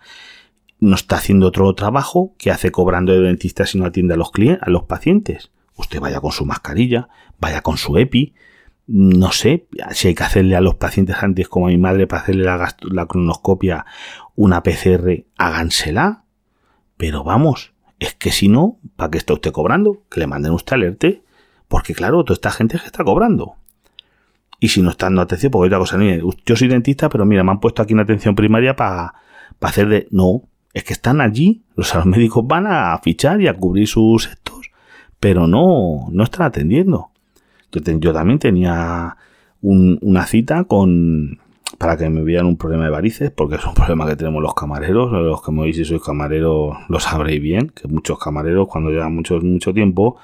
no 0.78 0.94
está 0.94 1.16
haciendo 1.16 1.46
otro 1.46 1.72
trabajo 1.74 2.34
que 2.38 2.50
hace 2.50 2.70
cobrando 2.70 3.12
de 3.12 3.20
dentista 3.20 3.66
si 3.66 3.78
no 3.78 3.86
atiende 3.86 4.14
a 4.14 4.16
los 4.16 4.30
clientes, 4.30 4.62
a 4.62 4.70
los 4.70 4.84
pacientes. 4.84 5.50
Usted 5.76 6.00
vaya 6.00 6.20
con 6.20 6.32
su 6.32 6.44
mascarilla, 6.44 7.08
vaya 7.38 7.62
con 7.62 7.76
su 7.76 7.96
EPI, 7.96 8.34
no 8.86 9.32
sé 9.32 9.66
si 9.90 10.08
hay 10.08 10.14
que 10.14 10.22
hacerle 10.22 10.54
a 10.54 10.60
los 10.60 10.76
pacientes 10.76 11.16
antes, 11.20 11.48
como 11.48 11.66
a 11.66 11.70
mi 11.70 11.78
madre, 11.78 12.06
para 12.06 12.22
hacerle 12.22 12.44
la, 12.44 12.76
la 12.82 13.06
cronoscopia, 13.06 13.84
una 14.36 14.62
PCR, 14.62 15.24
hágansela. 15.36 16.24
Pero 16.96 17.24
vamos, 17.24 17.72
es 17.98 18.14
que 18.14 18.30
si 18.30 18.48
no, 18.48 18.78
¿para 18.94 19.10
qué 19.10 19.18
está 19.18 19.34
usted 19.34 19.50
cobrando? 19.50 20.04
Que 20.08 20.20
le 20.20 20.28
manden 20.28 20.52
usted 20.52 20.74
alerte. 20.74 21.22
Porque 21.66 21.94
claro, 21.94 22.22
toda 22.22 22.34
esta 22.34 22.52
gente 22.52 22.78
que 22.78 22.86
está 22.86 23.02
cobrando. 23.02 23.56
Y 24.58 24.68
si 24.68 24.82
no 24.82 24.90
están 24.90 25.10
dando 25.10 25.22
atención, 25.22 25.50
porque 25.50 25.66
otra 25.66 25.78
cosa, 25.78 25.98
yo 25.98 26.56
soy 26.56 26.68
dentista, 26.68 27.08
pero 27.08 27.26
mira, 27.26 27.44
me 27.44 27.50
han 27.50 27.60
puesto 27.60 27.82
aquí 27.82 27.92
una 27.94 28.04
atención 28.04 28.34
primaria 28.34 28.74
para 28.74 29.14
hacer 29.60 29.88
de... 29.88 30.08
No, 30.10 30.42
es 30.72 30.84
que 30.84 30.92
están 30.92 31.20
allí, 31.20 31.62
los 31.74 31.94
médicos 32.06 32.46
van 32.46 32.66
a 32.66 32.98
fichar 33.02 33.40
y 33.40 33.48
a 33.48 33.54
cubrir 33.54 33.88
sus 33.88 34.28
estos, 34.28 34.70
pero 35.20 35.46
no, 35.46 36.08
no 36.10 36.24
están 36.24 36.46
atendiendo. 36.46 37.10
Yo, 37.72 38.12
también 38.12 38.38
tenía 38.38 39.16
una 39.60 40.26
cita 40.26 40.64
con 40.64 41.40
para 41.78 41.96
que 41.96 42.08
me 42.08 42.22
vean 42.22 42.46
un 42.46 42.56
problema 42.56 42.84
de 42.84 42.90
varices, 42.90 43.30
porque 43.30 43.56
es 43.56 43.66
un 43.66 43.74
problema 43.74 44.06
que 44.06 44.16
tenemos 44.16 44.42
los 44.42 44.54
camareros, 44.54 45.12
los 45.12 45.42
que 45.42 45.52
me 45.52 45.62
veis 45.62 45.76
si 45.76 45.84
sois 45.84 46.02
camareros 46.02 46.76
lo 46.88 47.00
sabréis 47.00 47.42
bien, 47.42 47.68
que 47.68 47.88
muchos 47.88 48.18
camareros 48.18 48.68
cuando 48.68 48.90
llevan 48.90 49.14
mucho, 49.14 49.40
mucho 49.40 49.74
tiempo 49.74 50.16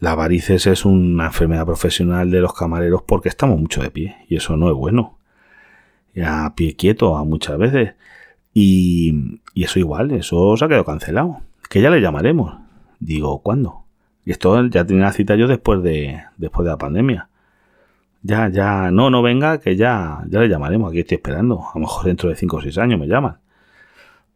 la 0.00 0.14
varices 0.14 0.66
es 0.66 0.84
una 0.84 1.26
enfermedad 1.26 1.64
profesional 1.64 2.30
de 2.30 2.40
los 2.40 2.52
camareros 2.52 3.02
porque 3.02 3.28
estamos 3.28 3.58
mucho 3.58 3.82
de 3.82 3.90
pie 3.90 4.16
y 4.28 4.36
eso 4.36 4.56
no 4.56 4.68
es 4.68 4.74
bueno. 4.74 5.18
A 6.22 6.54
pie 6.54 6.76
quieto 6.76 7.16
a 7.16 7.24
muchas 7.24 7.58
veces. 7.58 7.94
Y, 8.52 9.40
eso 9.54 9.78
igual, 9.78 10.12
eso 10.12 10.56
se 10.56 10.64
ha 10.64 10.68
quedado 10.68 10.84
cancelado. 10.84 11.40
Que 11.68 11.80
ya 11.80 11.90
le 11.90 12.00
llamaremos. 12.00 12.54
Digo, 13.00 13.40
¿cuándo? 13.42 13.84
Y 14.24 14.30
esto 14.30 14.64
ya 14.66 14.84
tenía 14.86 15.10
cita 15.12 15.34
yo 15.36 15.48
después 15.48 15.82
de, 15.82 16.22
después 16.36 16.64
de 16.64 16.70
la 16.70 16.78
pandemia. 16.78 17.28
Ya, 18.22 18.48
ya, 18.48 18.90
no, 18.90 19.10
no 19.10 19.22
venga, 19.22 19.58
que 19.58 19.76
ya, 19.76 20.24
ya 20.28 20.40
le 20.40 20.48
llamaremos. 20.48 20.90
Aquí 20.90 21.00
estoy 21.00 21.16
esperando. 21.16 21.62
A 21.62 21.72
lo 21.74 21.80
mejor 21.80 22.06
dentro 22.06 22.28
de 22.28 22.36
5 22.36 22.56
o 22.56 22.62
6 22.62 22.78
años 22.78 23.00
me 23.00 23.06
llaman. 23.06 23.38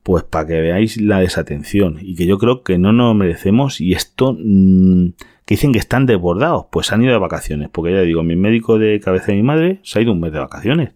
Pues 0.03 0.25
para 0.25 0.47
que 0.47 0.61
veáis 0.61 1.01
la 1.01 1.21
desatención 1.21 1.99
y 2.01 2.15
que 2.15 2.27
yo 2.27 2.39
creo 2.39 2.63
que 2.63 2.79
no 2.79 2.93
nos 2.93 3.15
merecemos 3.15 3.81
y 3.81 3.93
esto 3.93 4.37
mm, 4.39 5.09
que 5.49 5.55
dicen 5.55 5.73
que 5.73 5.79
están 5.79 6.05
desbordados, 6.05 6.67
pues 6.71 6.93
han 6.93 7.03
ido 7.03 7.15
de 7.15 7.19
vacaciones, 7.19 7.71
porque 7.73 7.95
ya 7.95 8.03
digo, 8.03 8.23
mi 8.23 8.37
médico 8.37 8.79
de 8.79 9.01
cabeza 9.01 9.29
de 9.29 9.37
mi 9.37 9.43
madre 9.43 9.81
se 9.83 9.99
ha 9.99 10.03
ido 10.03 10.13
un 10.13 10.21
mes 10.21 10.31
de 10.31 10.41
vacaciones. 10.41 10.91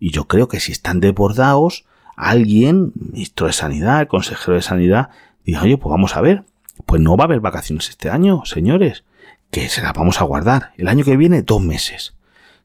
Y 0.00 0.12
yo 0.12 0.24
creo 0.24 0.48
que 0.48 0.60
si 0.60 0.72
están 0.72 0.98
desbordados, 0.98 1.84
alguien, 2.16 2.92
ministro 2.94 3.48
de 3.48 3.52
Sanidad, 3.52 4.08
consejero 4.08 4.54
de 4.54 4.62
Sanidad, 4.62 5.10
dice, 5.44 5.60
oye, 5.60 5.76
pues 5.76 5.90
vamos 5.90 6.16
a 6.16 6.22
ver, 6.22 6.44
pues 6.86 7.02
no 7.02 7.18
va 7.18 7.24
a 7.24 7.26
haber 7.26 7.40
vacaciones 7.40 7.90
este 7.90 8.08
año, 8.08 8.46
señores, 8.46 9.04
que 9.50 9.68
se 9.68 9.82
las 9.82 9.92
vamos 9.92 10.22
a 10.22 10.24
guardar. 10.24 10.72
El 10.78 10.88
año 10.88 11.04
que 11.04 11.18
viene, 11.18 11.42
dos 11.42 11.60
meses. 11.60 12.14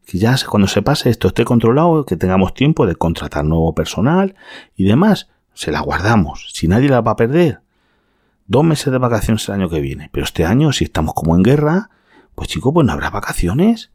Que 0.06 0.20
ya 0.20 0.34
cuando 0.50 0.70
se 0.70 0.82
pase 0.82 1.10
esto 1.10 1.28
esté 1.28 1.44
controlado, 1.44 2.06
que 2.06 2.16
tengamos 2.16 2.54
tiempo 2.54 2.88
de 2.88 2.96
contratar 2.96 3.44
nuevo 3.44 3.76
personal 3.76 4.36
y 4.78 4.86
demás, 4.86 5.28
se 5.54 5.74
la 5.74 5.82
guardamos. 5.82 6.52
Si 6.54 6.70
nadie 6.70 6.88
la 6.88 7.02
va 7.02 7.12
a 7.12 7.18
perder, 7.18 7.60
dos 8.48 8.64
meses 8.64 8.92
de 8.92 8.98
vacaciones 8.98 9.48
el 9.48 9.56
año 9.56 9.70
que 9.70 9.82
viene. 9.82 10.10
Pero 10.12 10.24
este 10.24 10.46
año, 10.46 10.72
si 10.72 10.86
estamos 10.86 11.14
como 11.14 11.36
en 11.36 11.44
guerra, 11.44 11.90
pues 12.36 12.50
chico, 12.50 12.74
pues 12.74 12.86
no 12.88 12.94
habrá 12.94 13.10
vacaciones. 13.10 13.92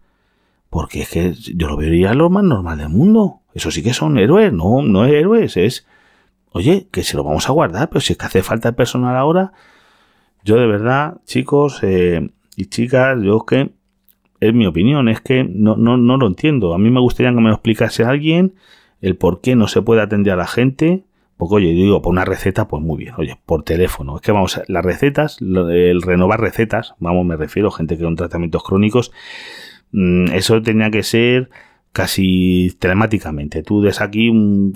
Porque 0.70 1.02
es 1.02 1.10
que 1.10 1.32
yo 1.34 1.68
lo 1.68 1.76
vería 1.76 2.14
lo 2.14 2.30
más 2.30 2.44
normal 2.44 2.78
del 2.78 2.88
mundo. 2.88 3.40
Eso 3.54 3.70
sí 3.70 3.82
que 3.82 3.92
son 3.92 4.18
héroes, 4.18 4.52
no, 4.52 4.82
no 4.82 5.04
es 5.04 5.12
héroes, 5.12 5.56
es, 5.56 5.86
oye, 6.52 6.88
que 6.90 7.02
se 7.02 7.16
lo 7.16 7.24
vamos 7.24 7.48
a 7.48 7.52
guardar, 7.52 7.90
pero 7.90 8.00
si 8.00 8.14
es 8.14 8.18
que 8.18 8.24
hace 8.24 8.42
falta 8.42 8.70
el 8.70 8.74
personal 8.74 9.14
ahora, 9.14 9.52
yo 10.44 10.56
de 10.56 10.66
verdad, 10.66 11.20
chicos 11.26 11.80
eh, 11.82 12.30
y 12.56 12.66
chicas, 12.66 13.18
yo 13.22 13.38
es 13.38 13.42
que, 13.46 13.72
es 14.40 14.54
mi 14.54 14.66
opinión, 14.66 15.08
es 15.08 15.20
que 15.20 15.44
no, 15.44 15.76
no, 15.76 15.98
no 15.98 16.16
lo 16.16 16.26
entiendo. 16.26 16.74
A 16.74 16.78
mí 16.78 16.90
me 16.90 17.00
gustaría 17.00 17.30
que 17.30 17.40
me 17.40 17.48
lo 17.48 17.54
explicase 17.54 18.04
alguien 18.04 18.54
el 19.00 19.16
por 19.16 19.40
qué 19.40 19.54
no 19.54 19.68
se 19.68 19.82
puede 19.82 20.00
atender 20.00 20.32
a 20.32 20.36
la 20.36 20.46
gente 20.46 21.04
porque, 21.42 21.66
oye, 21.66 21.72
digo, 21.72 22.00
por 22.02 22.12
una 22.12 22.24
receta, 22.24 22.68
pues 22.68 22.80
muy 22.84 22.98
bien. 22.98 23.14
Oye, 23.18 23.36
por 23.46 23.64
teléfono. 23.64 24.14
Es 24.14 24.22
que 24.22 24.30
vamos, 24.30 24.60
las 24.68 24.84
recetas, 24.84 25.38
el 25.40 26.00
renovar 26.00 26.40
recetas, 26.40 26.94
vamos, 27.00 27.26
me 27.26 27.36
refiero, 27.36 27.72
gente 27.72 27.98
que 27.98 28.04
con 28.04 28.14
tratamientos 28.14 28.62
crónicos, 28.62 29.10
mm, 29.90 30.26
eso 30.34 30.62
tenía 30.62 30.92
que 30.92 31.02
ser 31.02 31.50
casi 31.92 32.76
telemáticamente. 32.78 33.64
Tú 33.64 33.82
des 33.82 34.00
aquí 34.00 34.28
en 34.28 34.70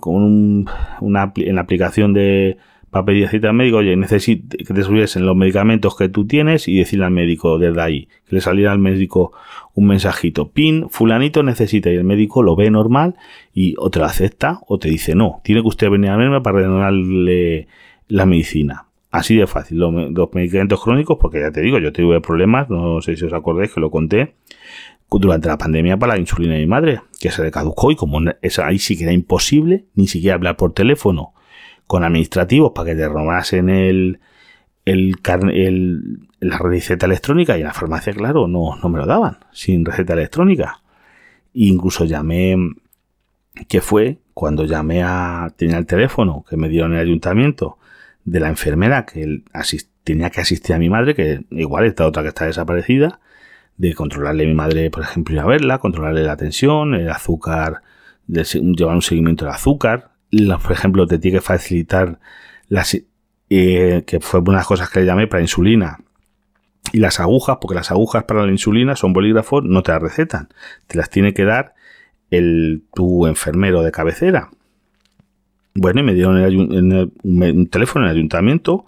la 1.14 1.60
aplicación 1.60 2.12
de 2.12 2.58
para 2.96 3.04
pedir 3.04 3.28
cita 3.28 3.48
al 3.48 3.54
médico, 3.54 3.76
oye, 3.76 3.94
necesito 3.94 4.56
que 4.56 4.72
te 4.72 4.82
subiesen 4.82 5.26
los 5.26 5.36
medicamentos 5.36 5.94
que 5.94 6.08
tú 6.08 6.26
tienes 6.26 6.66
y 6.66 6.78
decirle 6.78 7.04
al 7.04 7.10
médico 7.10 7.58
desde 7.58 7.78
ahí, 7.82 8.08
que 8.26 8.36
le 8.36 8.40
saliera 8.40 8.72
al 8.72 8.78
médico 8.78 9.32
un 9.74 9.86
mensajito, 9.86 10.48
pin, 10.48 10.88
fulanito 10.88 11.42
necesita 11.42 11.90
y 11.90 11.96
el 11.96 12.04
médico 12.04 12.42
lo 12.42 12.56
ve 12.56 12.70
normal 12.70 13.16
y 13.52 13.74
o 13.76 13.90
te 13.90 13.98
lo 13.98 14.06
acepta 14.06 14.60
o 14.66 14.78
te 14.78 14.88
dice 14.88 15.14
no, 15.14 15.42
tiene 15.44 15.60
que 15.60 15.68
usted 15.68 15.90
venir 15.90 16.08
a 16.08 16.16
verme 16.16 16.40
para 16.40 16.60
renovarle 16.60 17.68
la 18.08 18.24
medicina. 18.24 18.86
Así 19.10 19.36
de 19.36 19.46
fácil, 19.46 19.78
los, 19.78 19.92
medicamentos 20.32 20.82
crónicos, 20.82 21.18
porque 21.20 21.40
ya 21.40 21.50
te 21.50 21.60
digo, 21.60 21.78
yo 21.78 21.92
tuve 21.92 22.22
problemas, 22.22 22.70
no 22.70 23.02
sé 23.02 23.14
si 23.14 23.26
os 23.26 23.32
acordáis 23.34 23.74
que 23.74 23.80
lo 23.80 23.90
conté, 23.90 24.36
durante 25.10 25.48
la 25.48 25.58
pandemia 25.58 25.98
para 25.98 26.14
la 26.14 26.18
insulina 26.18 26.54
de 26.54 26.60
mi 26.60 26.66
madre, 26.66 27.00
que 27.20 27.30
se 27.30 27.42
le 27.42 27.50
caducó 27.50 27.90
y 27.90 27.96
como 27.96 28.20
ahí 28.64 28.78
sí 28.78 28.96
que 28.96 29.04
era 29.04 29.12
imposible 29.12 29.84
ni 29.94 30.06
siquiera 30.06 30.36
hablar 30.36 30.56
por 30.56 30.72
teléfono 30.72 31.34
con 31.86 32.04
administrativos 32.04 32.72
para 32.74 32.90
que 32.90 32.96
te 32.96 33.08
robasen 33.08 33.68
el, 33.68 34.20
el, 34.84 35.16
el, 35.52 36.28
la 36.40 36.58
receta 36.58 37.06
electrónica 37.06 37.56
y 37.56 37.60
en 37.60 37.66
la 37.66 37.72
farmacia, 37.72 38.12
claro, 38.12 38.48
no, 38.48 38.76
no 38.76 38.88
me 38.88 38.98
lo 38.98 39.06
daban 39.06 39.38
sin 39.52 39.84
receta 39.84 40.14
electrónica. 40.14 40.82
E 41.54 41.66
incluso 41.66 42.04
llamé, 42.04 42.56
que 43.68 43.80
fue 43.80 44.18
cuando 44.34 44.64
llamé 44.64 45.02
a, 45.02 45.52
tenía 45.56 45.78
el 45.78 45.86
teléfono 45.86 46.44
que 46.48 46.56
me 46.56 46.68
dieron 46.68 46.92
en 46.92 46.98
el 46.98 47.06
ayuntamiento 47.06 47.78
de 48.24 48.40
la 48.40 48.48
enfermera 48.48 49.06
que 49.06 49.42
tenía 50.04 50.30
que 50.30 50.40
asistir 50.40 50.74
a 50.74 50.78
mi 50.78 50.90
madre, 50.90 51.14
que 51.14 51.44
igual 51.50 51.86
está 51.86 52.06
otra 52.06 52.22
que 52.22 52.28
está 52.28 52.46
desaparecida, 52.46 53.20
de 53.76 53.94
controlarle 53.94 54.44
a 54.44 54.46
mi 54.46 54.54
madre, 54.54 54.90
por 54.90 55.02
ejemplo, 55.02 55.34
ir 55.34 55.40
a 55.40 55.46
verla, 55.46 55.78
controlarle 55.78 56.22
la 56.22 56.36
tensión, 56.36 56.94
el 56.94 57.10
azúcar, 57.10 57.82
de 58.26 58.44
llevar 58.44 58.96
un 58.96 59.02
seguimiento 59.02 59.44
del 59.44 59.54
azúcar, 59.54 60.10
por 60.30 60.72
ejemplo, 60.72 61.06
te 61.06 61.18
tiene 61.18 61.38
que 61.38 61.42
facilitar 61.42 62.18
las, 62.68 62.96
eh, 63.50 64.04
que 64.06 64.20
fue 64.20 64.40
una 64.40 64.52
de 64.52 64.56
las 64.56 64.66
cosas 64.66 64.90
que 64.90 65.00
le 65.00 65.06
llamé 65.06 65.26
para 65.26 65.42
insulina, 65.42 65.98
y 66.92 66.98
las 66.98 67.20
agujas, 67.20 67.58
porque 67.60 67.74
las 67.74 67.90
agujas 67.90 68.24
para 68.24 68.44
la 68.44 68.52
insulina 68.52 68.96
son 68.96 69.12
bolígrafos, 69.12 69.64
no 69.64 69.82
te 69.82 69.92
las 69.92 70.02
recetan, 70.02 70.48
te 70.86 70.96
las 70.96 71.10
tiene 71.10 71.34
que 71.34 71.44
dar 71.44 71.74
el, 72.30 72.84
tu 72.94 73.26
enfermero 73.26 73.82
de 73.82 73.92
cabecera. 73.92 74.50
Bueno, 75.74 76.00
y 76.00 76.02
me 76.04 76.14
dieron 76.14 76.36
un 76.36 77.68
teléfono 77.70 78.06
en 78.06 78.10
el 78.10 78.16
ayuntamiento 78.16 78.86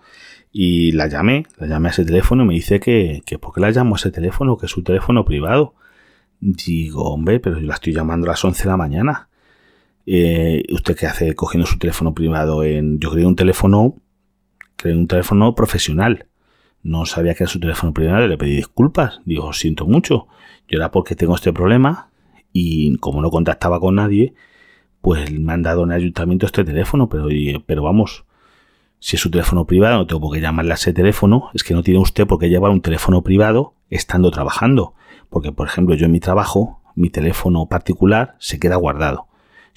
y 0.52 0.92
la 0.92 1.06
llamé, 1.06 1.44
la 1.58 1.66
llamé 1.66 1.88
a 1.88 1.90
ese 1.90 2.04
teléfono 2.04 2.44
y 2.44 2.46
me 2.46 2.54
dice 2.54 2.80
que, 2.80 3.20
que 3.26 3.38
¿por 3.38 3.52
qué 3.54 3.60
la 3.60 3.70
llamo 3.70 3.94
a 3.94 3.98
ese 3.98 4.10
teléfono? 4.10 4.56
Que 4.56 4.66
es 4.66 4.72
su 4.72 4.82
teléfono 4.82 5.24
privado. 5.24 5.74
Digo, 6.40 7.12
hombre, 7.12 7.40
pero 7.40 7.58
yo 7.58 7.66
la 7.66 7.74
estoy 7.74 7.92
llamando 7.92 8.26
a 8.26 8.30
las 8.30 8.44
11 8.44 8.62
de 8.62 8.68
la 8.70 8.76
mañana. 8.76 9.27
Eh, 10.10 10.62
¿Usted 10.72 10.96
qué 10.96 11.06
hace 11.06 11.34
cogiendo 11.34 11.66
su 11.66 11.78
teléfono 11.78 12.14
privado? 12.14 12.64
En, 12.64 12.98
yo 12.98 13.10
creo 13.10 13.28
un 13.28 13.36
teléfono, 13.36 13.96
creo 14.76 14.96
un 14.96 15.06
teléfono 15.06 15.54
profesional. 15.54 16.28
No 16.82 17.04
sabía 17.04 17.34
que 17.34 17.44
era 17.44 17.52
su 17.52 17.60
teléfono 17.60 17.92
privado 17.92 18.26
le 18.26 18.38
pedí 18.38 18.56
disculpas. 18.56 19.20
Digo, 19.26 19.52
siento 19.52 19.84
mucho. 19.84 20.26
Yo 20.66 20.78
era 20.78 20.90
porque 20.90 21.14
tengo 21.14 21.34
este 21.34 21.52
problema 21.52 22.08
y 22.54 22.96
como 22.96 23.20
no 23.20 23.30
contactaba 23.30 23.80
con 23.80 23.96
nadie, 23.96 24.32
pues 25.02 25.30
me 25.30 25.52
han 25.52 25.62
dado 25.62 25.84
en 25.84 25.90
el 25.90 25.98
ayuntamiento 25.98 26.46
este 26.46 26.64
teléfono, 26.64 27.10
pero, 27.10 27.28
pero 27.66 27.82
vamos, 27.82 28.24
si 29.00 29.16
es 29.16 29.22
su 29.22 29.30
teléfono 29.30 29.66
privado, 29.66 29.98
no 29.98 30.06
tengo 30.06 30.22
por 30.22 30.34
qué 30.34 30.40
llamarle 30.40 30.72
a 30.72 30.76
ese 30.76 30.94
teléfono, 30.94 31.50
es 31.52 31.62
que 31.62 31.74
no 31.74 31.82
tiene 31.82 32.00
usted 32.00 32.26
por 32.26 32.38
qué 32.38 32.48
llevar 32.48 32.70
un 32.70 32.80
teléfono 32.80 33.22
privado 33.22 33.74
estando 33.90 34.30
trabajando. 34.30 34.94
Porque, 35.28 35.52
por 35.52 35.66
ejemplo, 35.66 35.94
yo 35.96 36.06
en 36.06 36.12
mi 36.12 36.20
trabajo, 36.20 36.80
mi 36.94 37.10
teléfono 37.10 37.66
particular 37.66 38.36
se 38.38 38.58
queda 38.58 38.76
guardado. 38.76 39.28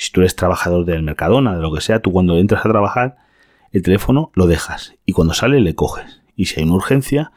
Si 0.01 0.11
tú 0.11 0.21
eres 0.21 0.35
trabajador 0.35 0.83
del 0.83 1.03
Mercadona, 1.03 1.55
de 1.55 1.61
lo 1.61 1.71
que 1.71 1.79
sea, 1.79 1.99
tú 1.99 2.11
cuando 2.11 2.39
entras 2.39 2.65
a 2.65 2.69
trabajar, 2.69 3.17
el 3.71 3.83
teléfono 3.83 4.31
lo 4.33 4.47
dejas 4.47 4.95
y 5.05 5.13
cuando 5.13 5.35
sale 5.35 5.61
le 5.61 5.75
coges. 5.75 6.23
Y 6.35 6.45
si 6.45 6.59
hay 6.59 6.65
una 6.65 6.73
urgencia, 6.73 7.33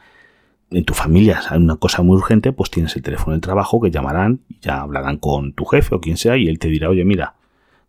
en 0.71 0.83
tu 0.83 0.95
familia 0.95 1.41
hay 1.47 1.59
una 1.59 1.75
cosa 1.75 2.01
muy 2.01 2.17
urgente, 2.17 2.53
pues 2.53 2.71
tienes 2.71 2.95
el 2.95 3.03
teléfono 3.03 3.33
del 3.33 3.41
trabajo 3.41 3.79
que 3.79 3.91
llamarán 3.91 4.39
y 4.49 4.57
ya 4.61 4.81
hablarán 4.81 5.17
con 5.17 5.53
tu 5.53 5.65
jefe 5.65 5.93
o 5.93 6.01
quien 6.01 6.17
sea 6.17 6.37
y 6.37 6.47
él 6.47 6.57
te 6.57 6.67
dirá, 6.67 6.89
oye, 6.89 7.05
mira, 7.05 7.35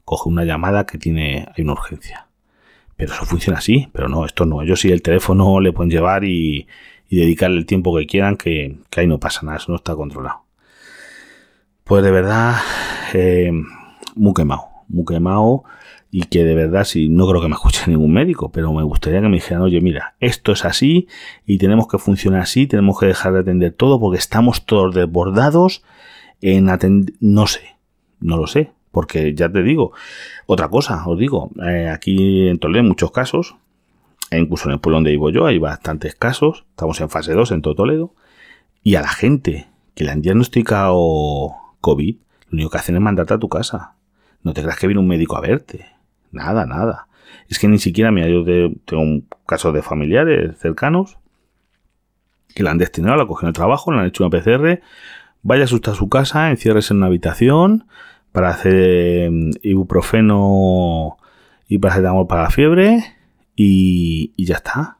coge 0.04 0.28
una 0.28 0.44
llamada 0.44 0.84
que 0.84 0.98
tiene, 0.98 1.48
hay 1.56 1.64
una 1.64 1.72
urgencia. 1.72 2.26
Pero 2.98 3.14
eso 3.14 3.24
funciona 3.24 3.60
así, 3.60 3.88
pero 3.94 4.10
no, 4.10 4.26
esto 4.26 4.44
no. 4.44 4.60
Ellos 4.60 4.78
sí 4.78 4.92
el 4.92 5.00
teléfono 5.00 5.58
le 5.58 5.72
pueden 5.72 5.90
llevar 5.90 6.22
y, 6.24 6.66
dedicarle 7.08 7.56
el 7.56 7.64
tiempo 7.64 7.96
que 7.96 8.06
quieran, 8.06 8.36
que, 8.36 8.76
ahí 8.94 9.06
no 9.06 9.18
pasa 9.18 9.40
nada, 9.46 9.56
eso 9.56 9.72
no 9.72 9.76
está 9.76 9.96
controlado. 9.96 10.42
Pues 11.84 12.04
de 12.04 12.10
verdad, 12.10 12.56
eh, 13.14 13.50
muy 14.16 14.34
quemado, 14.34 14.64
muy 14.88 15.04
quemado 15.04 15.64
y 16.10 16.22
que 16.24 16.44
de 16.44 16.54
verdad, 16.54 16.84
si 16.84 17.08
no 17.08 17.28
creo 17.28 17.40
que 17.40 17.48
me 17.48 17.54
escuche 17.54 17.84
ningún 17.90 18.12
médico, 18.12 18.50
pero 18.50 18.72
me 18.72 18.82
gustaría 18.82 19.20
que 19.20 19.28
me 19.28 19.36
dijeran, 19.36 19.62
oye, 19.62 19.80
mira, 19.80 20.16
esto 20.20 20.52
es 20.52 20.64
así 20.64 21.08
y 21.46 21.58
tenemos 21.58 21.88
que 21.88 21.98
funcionar 21.98 22.40
así, 22.40 22.66
tenemos 22.66 22.98
que 22.98 23.06
dejar 23.06 23.34
de 23.34 23.40
atender 23.40 23.72
todo 23.72 24.00
porque 24.00 24.18
estamos 24.18 24.66
todos 24.66 24.94
desbordados 24.94 25.82
en 26.40 26.68
atender, 26.70 27.14
no 27.20 27.46
sé, 27.46 27.76
no 28.20 28.36
lo 28.36 28.46
sé, 28.46 28.72
porque 28.90 29.34
ya 29.34 29.50
te 29.50 29.62
digo, 29.62 29.92
otra 30.46 30.68
cosa, 30.68 31.06
os 31.06 31.18
digo, 31.18 31.50
eh, 31.66 31.88
aquí 31.88 32.48
en 32.48 32.58
Toledo 32.58 32.82
hay 32.82 32.88
muchos 32.88 33.10
casos, 33.10 33.56
e 34.30 34.38
incluso 34.38 34.68
en 34.68 34.74
el 34.74 34.80
pueblo 34.80 34.96
donde 34.96 35.10
vivo 35.10 35.30
yo 35.30 35.46
hay 35.46 35.58
bastantes 35.58 36.14
casos, 36.14 36.64
estamos 36.70 37.00
en 37.00 37.10
fase 37.10 37.32
2 37.32 37.52
en 37.52 37.62
todo 37.62 37.74
Toledo, 37.74 38.14
y 38.82 38.94
a 38.94 39.02
la 39.02 39.08
gente 39.08 39.68
que 39.94 40.04
le 40.04 40.12
han 40.12 40.22
diagnosticado 40.22 41.52
COVID, 41.80 42.16
lo 42.48 42.54
único 42.54 42.70
que 42.70 42.78
hacen 42.78 42.94
es 42.94 43.00
mandarte 43.00 43.34
a 43.34 43.38
tu 43.38 43.48
casa. 43.48 43.95
No 44.42 44.52
te 44.52 44.62
creas 44.62 44.78
que 44.78 44.86
viene 44.86 45.00
un 45.00 45.08
médico 45.08 45.36
a 45.36 45.40
verte. 45.40 45.86
Nada, 46.30 46.66
nada. 46.66 47.08
Es 47.48 47.58
que 47.58 47.68
ni 47.68 47.78
siquiera, 47.78 48.10
mira, 48.10 48.28
yo 48.28 48.44
tengo 48.84 49.02
un 49.02 49.26
caso 49.46 49.72
de 49.72 49.82
familiares 49.82 50.58
cercanos 50.58 51.18
que 52.54 52.62
la 52.62 52.70
han 52.70 52.78
destinado, 52.78 53.16
la 53.16 53.26
cogido 53.26 53.48
el 53.48 53.54
trabajo, 53.54 53.92
le 53.92 54.00
han 54.00 54.06
hecho 54.06 54.24
una 54.24 54.30
PCR, 54.30 54.80
vaya 55.42 55.64
usted 55.64 55.92
a 55.92 55.94
su 55.94 56.08
casa, 56.08 56.50
encierres 56.50 56.90
en 56.90 56.98
una 56.98 57.06
habitación, 57.06 57.86
para 58.32 58.50
hacer 58.50 59.30
mm, 59.30 59.50
ibuprofeno 59.62 61.16
y 61.68 61.78
paracetamol 61.78 62.26
para 62.26 62.42
la 62.42 62.50
fiebre 62.50 63.02
y, 63.54 64.32
ya 64.36 64.56
está. 64.56 64.98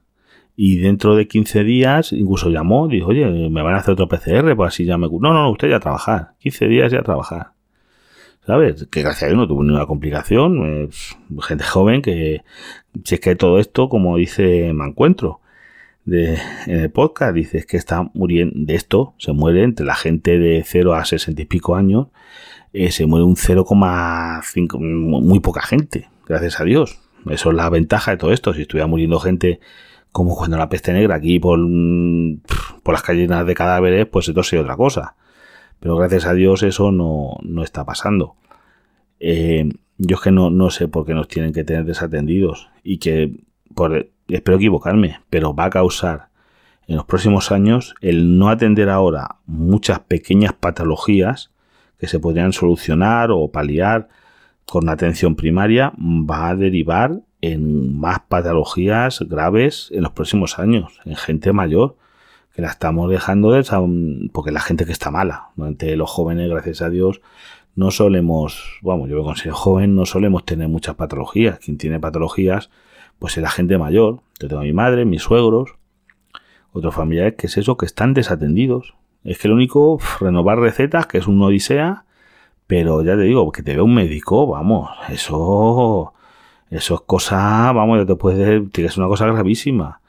Y 0.57 0.79
dentro 0.79 1.16
de 1.16 1.29
15 1.29 1.64
días 1.64 2.12
incluso 2.12 2.49
llamó, 2.49 2.88
dijo, 2.88 3.09
oye, 3.09 3.27
me 3.27 3.62
van 3.62 3.75
a 3.75 3.79
hacer 3.79 3.92
otro 3.92 4.09
PCR, 4.09 4.57
pues 4.57 4.68
así 4.68 4.85
ya 4.87 4.96
me... 4.96 5.09
No, 5.09 5.35
no, 5.35 5.51
usted 5.51 5.68
ya 5.68 5.77
a 5.77 5.81
trabajar. 5.81 6.33
15 6.38 6.68
días 6.68 6.92
ya 6.92 7.01
a 7.01 7.03
trabajar. 7.03 7.56
¿Sabes? 8.46 8.87
Que 8.90 9.02
gracias 9.02 9.24
a 9.24 9.26
Dios 9.26 9.38
no 9.38 9.48
tuvo 9.48 9.64
ninguna 9.64 9.87
complicación. 9.87 10.88
gente 11.42 11.64
joven 11.64 12.00
que, 12.00 12.42
si 13.04 13.16
es 13.16 13.20
que 13.20 13.35
todo 13.35 13.59
esto, 13.59 13.88
como 13.88 14.16
dice 14.16 14.72
Me 14.72 14.87
Encuentro 14.87 15.40
de, 16.04 16.38
en 16.66 16.80
el 16.80 16.90
podcast, 16.90 17.35
dice 17.35 17.59
es 17.59 17.66
que 17.66 17.76
está 17.76 18.09
muriendo 18.14 18.54
de 18.56 18.76
esto, 18.76 19.14
se 19.18 19.32
muere 19.32 19.64
entre 19.64 19.85
la 19.85 19.96
gente 19.96 20.38
de 20.38 20.62
0 20.64 20.94
a 20.94 21.04
60 21.04 21.42
y 21.42 21.44
pico 21.46 21.74
años, 21.74 22.06
eh, 22.72 22.92
se 22.92 23.06
muere 23.06 23.24
un 23.24 23.35
0,5, 23.35 24.78
muy 24.78 25.40
poca 25.40 25.62
gente, 25.62 26.09
gracias 26.26 26.61
a 26.61 26.64
Dios. 26.64 27.00
Eso 27.28 27.50
es 27.50 27.56
la 27.56 27.68
ventaja 27.68 28.12
de 28.12 28.16
todo 28.16 28.32
esto. 28.32 28.54
Si 28.54 28.62
estuviera 28.62 28.87
muriendo 28.87 29.18
gente 29.18 29.59
como 30.12 30.37
cuando 30.37 30.56
la 30.56 30.68
peste 30.68 30.92
negra 30.92 31.16
aquí 31.16 31.40
por, 31.40 31.59
por 32.85 32.94
las 32.94 33.02
calles 33.02 33.28
de 33.28 33.54
cadáveres, 33.54 34.06
pues 34.06 34.28
esto 34.28 34.44
sería 34.44 34.62
otra 34.62 34.76
cosa. 34.76 35.16
Pero 35.81 35.97
gracias 35.97 36.27
a 36.27 36.35
Dios 36.35 36.62
eso 36.62 36.93
no, 36.93 37.39
está 37.62 37.85
pasando. 37.85 38.35
Eh, 39.21 39.69
yo 39.99 40.17
es 40.17 40.23
que 40.23 40.31
no, 40.31 40.51
no 40.51 40.71
sé 40.71 40.89
por 40.89 41.07
qué 41.07 41.15
nos 41.15 41.29
tienen 41.29 41.53
que 41.53 41.65
tener 41.65 41.85
desatendidos 41.85 42.69
y 42.83 42.99
que, 42.99 43.41
por, 43.75 44.09
espero 44.29 44.57
equivocarme, 44.57 45.21
pero 45.31 45.55
va 45.55 45.67
a 45.67 45.71
causar 45.71 46.29
en 46.87 46.97
los 46.97 47.05
próximos 47.05 47.51
años 47.51 47.95
el 48.01 48.39
no 48.39 48.49
atender 48.49 48.91
ahora 48.91 49.37
muchas 49.47 50.01
pequeñas 50.01 50.53
patologías 50.53 51.51
que 51.99 52.07
se 52.07 52.21
podrían 52.21 52.53
solucionar 52.53 53.31
o 53.31 53.51
paliar 53.51 54.09
con 54.67 54.89
atención 54.89 55.37
primaria 55.37 55.93
va 55.99 56.49
a 56.49 56.57
derivar 56.57 57.21
en 57.41 57.99
más 57.99 58.21
patologías 58.29 59.21
graves 59.21 59.91
en 59.93 60.03
los 60.03 60.12
próximos 60.12 60.59
años, 60.59 61.01
en 61.05 61.17
gente 61.17 61.53
mayor, 61.53 61.97
que 62.57 62.62
la 62.62 62.69
estamos 62.69 63.11
dejando 63.11 63.53
de 63.53 63.62
porque 64.33 64.51
la 64.51 64.61
gente 64.61 64.87
que 64.87 64.92
está 64.92 65.11
mala. 65.11 65.51
Ante 65.61 65.95
los 65.95 66.11
jóvenes, 66.11 66.49
gracias 66.49 66.81
a 66.81 66.88
Dios, 66.88 67.21
no 67.75 67.90
solemos, 67.90 68.79
vamos, 68.81 69.11
yo 69.11 69.19
me 69.19 69.25
considero 69.25 69.55
joven, 69.55 69.95
no 69.95 70.07
solemos 70.07 70.47
tener 70.47 70.66
muchas 70.66 70.95
patologías. 70.95 71.59
Quien 71.59 71.77
tiene 71.77 72.01
patologías, 72.01 72.71
pues 73.19 73.37
es 73.37 73.42
la 73.42 73.51
gente 73.51 73.77
mayor. 73.77 74.21
Yo 74.40 74.49
tengo 74.49 74.62
a 74.62 74.64
mi 74.64 74.73
madre, 74.73 75.05
mis 75.05 75.21
suegros, 75.21 75.75
otros 76.73 76.95
familiares, 76.95 77.35
que 77.37 77.47
es 77.47 77.59
eso, 77.59 77.77
que 77.77 77.85
están 77.85 78.14
desatendidos, 78.14 78.95
es 79.23 79.38
que 79.38 79.49
lo 79.49 79.55
único, 79.55 79.99
renovar 80.21 80.59
recetas, 80.59 81.07
que 81.07 81.19
es 81.19 81.27
un 81.27 81.42
odisea, 81.42 82.07
pero 82.66 83.03
ya 83.03 83.16
te 83.16 83.23
digo, 83.23 83.53
que 83.53 83.62
te 83.62 83.75
vea 83.75 83.83
un 83.83 83.95
médico, 83.95 84.47
vamos, 84.47 84.88
eso, 85.11 86.14
eso 86.71 86.95
es 86.95 87.01
cosa, 87.03 87.71
vamos, 87.75 87.99
ya 87.99 88.07
te 88.07 88.14
puede 88.14 88.38
decir 88.38 88.71
que 88.71 88.87
es 88.87 88.97
una 88.97 89.09
cosa 89.09 89.27
gravísima. 89.27 90.01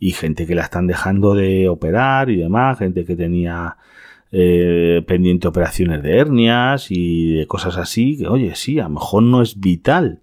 Y 0.00 0.12
gente 0.12 0.46
que 0.46 0.56
la 0.56 0.62
están 0.62 0.88
dejando 0.88 1.34
de 1.34 1.68
operar 1.68 2.30
y 2.30 2.36
demás, 2.36 2.78
gente 2.78 3.04
que 3.04 3.14
tenía 3.14 3.76
eh, 4.32 5.04
pendiente 5.06 5.46
operaciones 5.46 6.02
de 6.02 6.18
hernias 6.18 6.90
y 6.90 7.34
de 7.34 7.46
cosas 7.46 7.76
así, 7.76 8.18
que 8.18 8.26
oye, 8.26 8.56
sí, 8.56 8.80
a 8.80 8.84
lo 8.84 8.90
mejor 8.90 9.22
no 9.22 9.42
es 9.42 9.60
vital, 9.60 10.20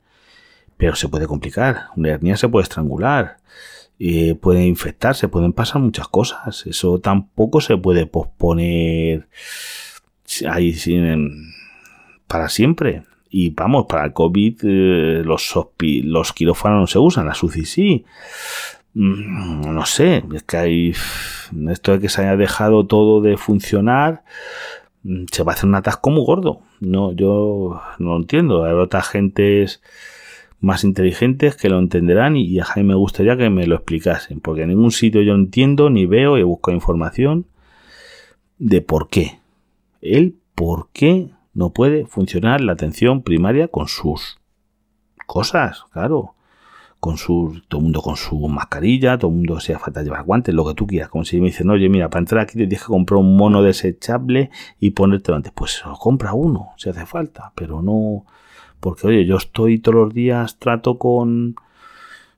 pero 0.76 0.96
se 0.96 1.08
puede 1.08 1.28
complicar. 1.28 1.86
Una 1.96 2.10
hernia 2.10 2.36
se 2.36 2.50
puede 2.50 2.64
estrangular 2.64 3.38
eh, 4.00 4.36
pueden 4.36 4.64
infectarse, 4.64 5.28
pueden 5.28 5.54
pasar 5.54 5.82
muchas 5.82 6.08
cosas. 6.08 6.66
Eso 6.68 7.00
tampoco 7.00 7.62
se 7.62 7.78
puede 7.78 8.06
posponer 8.06 9.28
ahí 10.48 10.76
para 12.28 12.50
siempre. 12.50 13.04
Y 13.30 13.50
vamos, 13.52 13.86
para 13.88 14.06
el 14.06 14.14
COVID 14.14 14.60
eh, 14.64 15.22
los, 15.26 15.54
los 16.04 16.34
quirófanos 16.34 16.80
no 16.80 16.88
se 16.88 17.00
usan, 17.00 17.26
las 17.26 17.44
UCI 17.44 17.66
sí. 17.66 18.06
Mm, 19.00 19.76
no 19.76 19.86
sé, 19.86 20.24
es 20.34 20.42
que 20.42 20.58
hay 20.58 20.94
esto 21.70 21.92
de 21.92 22.00
que 22.00 22.10
se 22.10 22.22
haya 22.22 22.36
dejado 22.36 22.88
todo 22.88 23.22
de 23.22 23.38
funcionar, 23.38 24.24
mm, 25.04 25.26
se 25.32 25.44
va 25.44 25.52
a 25.52 25.56
hacer 25.56 25.70
un 25.70 25.76
atasco 25.76 26.10
muy 26.10 26.26
gordo. 26.26 26.62
No, 26.80 27.12
yo 27.12 27.80
no 28.00 28.10
lo 28.10 28.18
entiendo. 28.18 28.66
Hay 28.66 28.74
otras 28.74 29.08
gentes 29.08 29.84
más 30.62 30.84
inteligentes 30.84 31.56
que 31.56 31.70
lo 31.70 31.78
entenderán 31.78 32.38
y, 32.38 32.60
a 32.60 32.66
Jaime 32.66 32.90
me 32.90 32.96
gustaría 32.96 33.38
que 33.38 33.52
me 33.52 33.68
lo 33.68 33.76
explicasen, 33.76 34.40
porque 34.42 34.64
en 34.64 34.70
ningún 34.70 34.92
sitio 34.92 35.22
yo 35.22 35.36
entiendo 35.36 35.92
ni 35.92 36.08
veo 36.08 36.38
y 36.40 36.44
busco 36.44 36.72
información 36.72 37.46
de 38.58 38.82
por 38.82 39.10
qué. 39.10 39.40
El 40.02 40.38
por 40.56 40.90
qué 40.92 41.30
no 41.54 41.72
puede 41.72 42.08
funcionar 42.08 42.62
la 42.62 42.74
atención 42.74 43.22
primaria 43.22 43.68
con 43.68 43.88
sus 43.88 44.40
cosas, 45.28 45.84
claro. 45.92 46.34
Con 47.00 47.18
su, 47.18 47.62
todo 47.68 47.80
el 47.80 47.84
mundo 47.84 48.02
con 48.02 48.16
su 48.16 48.40
mascarilla, 48.48 49.18
todo 49.18 49.30
el 49.30 49.38
mundo 49.38 49.60
se 49.60 49.78
falta 49.78 50.02
llevar 50.02 50.24
guantes, 50.24 50.54
lo 50.54 50.66
que 50.66 50.74
tú 50.74 50.88
quieras. 50.88 51.10
Como 51.10 51.24
si 51.26 51.40
me 51.40 51.48
dicen, 51.48 51.70
oye, 51.70 51.90
mira, 51.90 52.10
para 52.10 52.22
entrar 52.22 52.42
aquí 52.42 52.54
te 52.54 52.66
tienes 52.66 52.82
que 52.82 52.88
comprar 52.88 53.20
un 53.20 53.38
mono 53.38 53.62
desechable 53.62 54.50
y 54.80 54.92
ponértelo 54.92 55.38
antes. 55.38 55.52
Pues 55.54 55.84
compra 56.00 56.34
uno, 56.34 56.70
si 56.78 56.90
hace 56.90 57.06
falta, 57.06 57.52
pero 57.56 57.82
no. 57.82 58.26
Porque, 58.80 59.08
oye, 59.08 59.26
yo 59.26 59.38
estoy 59.38 59.80
todos 59.80 59.96
los 59.96 60.14
días, 60.14 60.58
trato 60.58 60.98
con, 60.98 61.56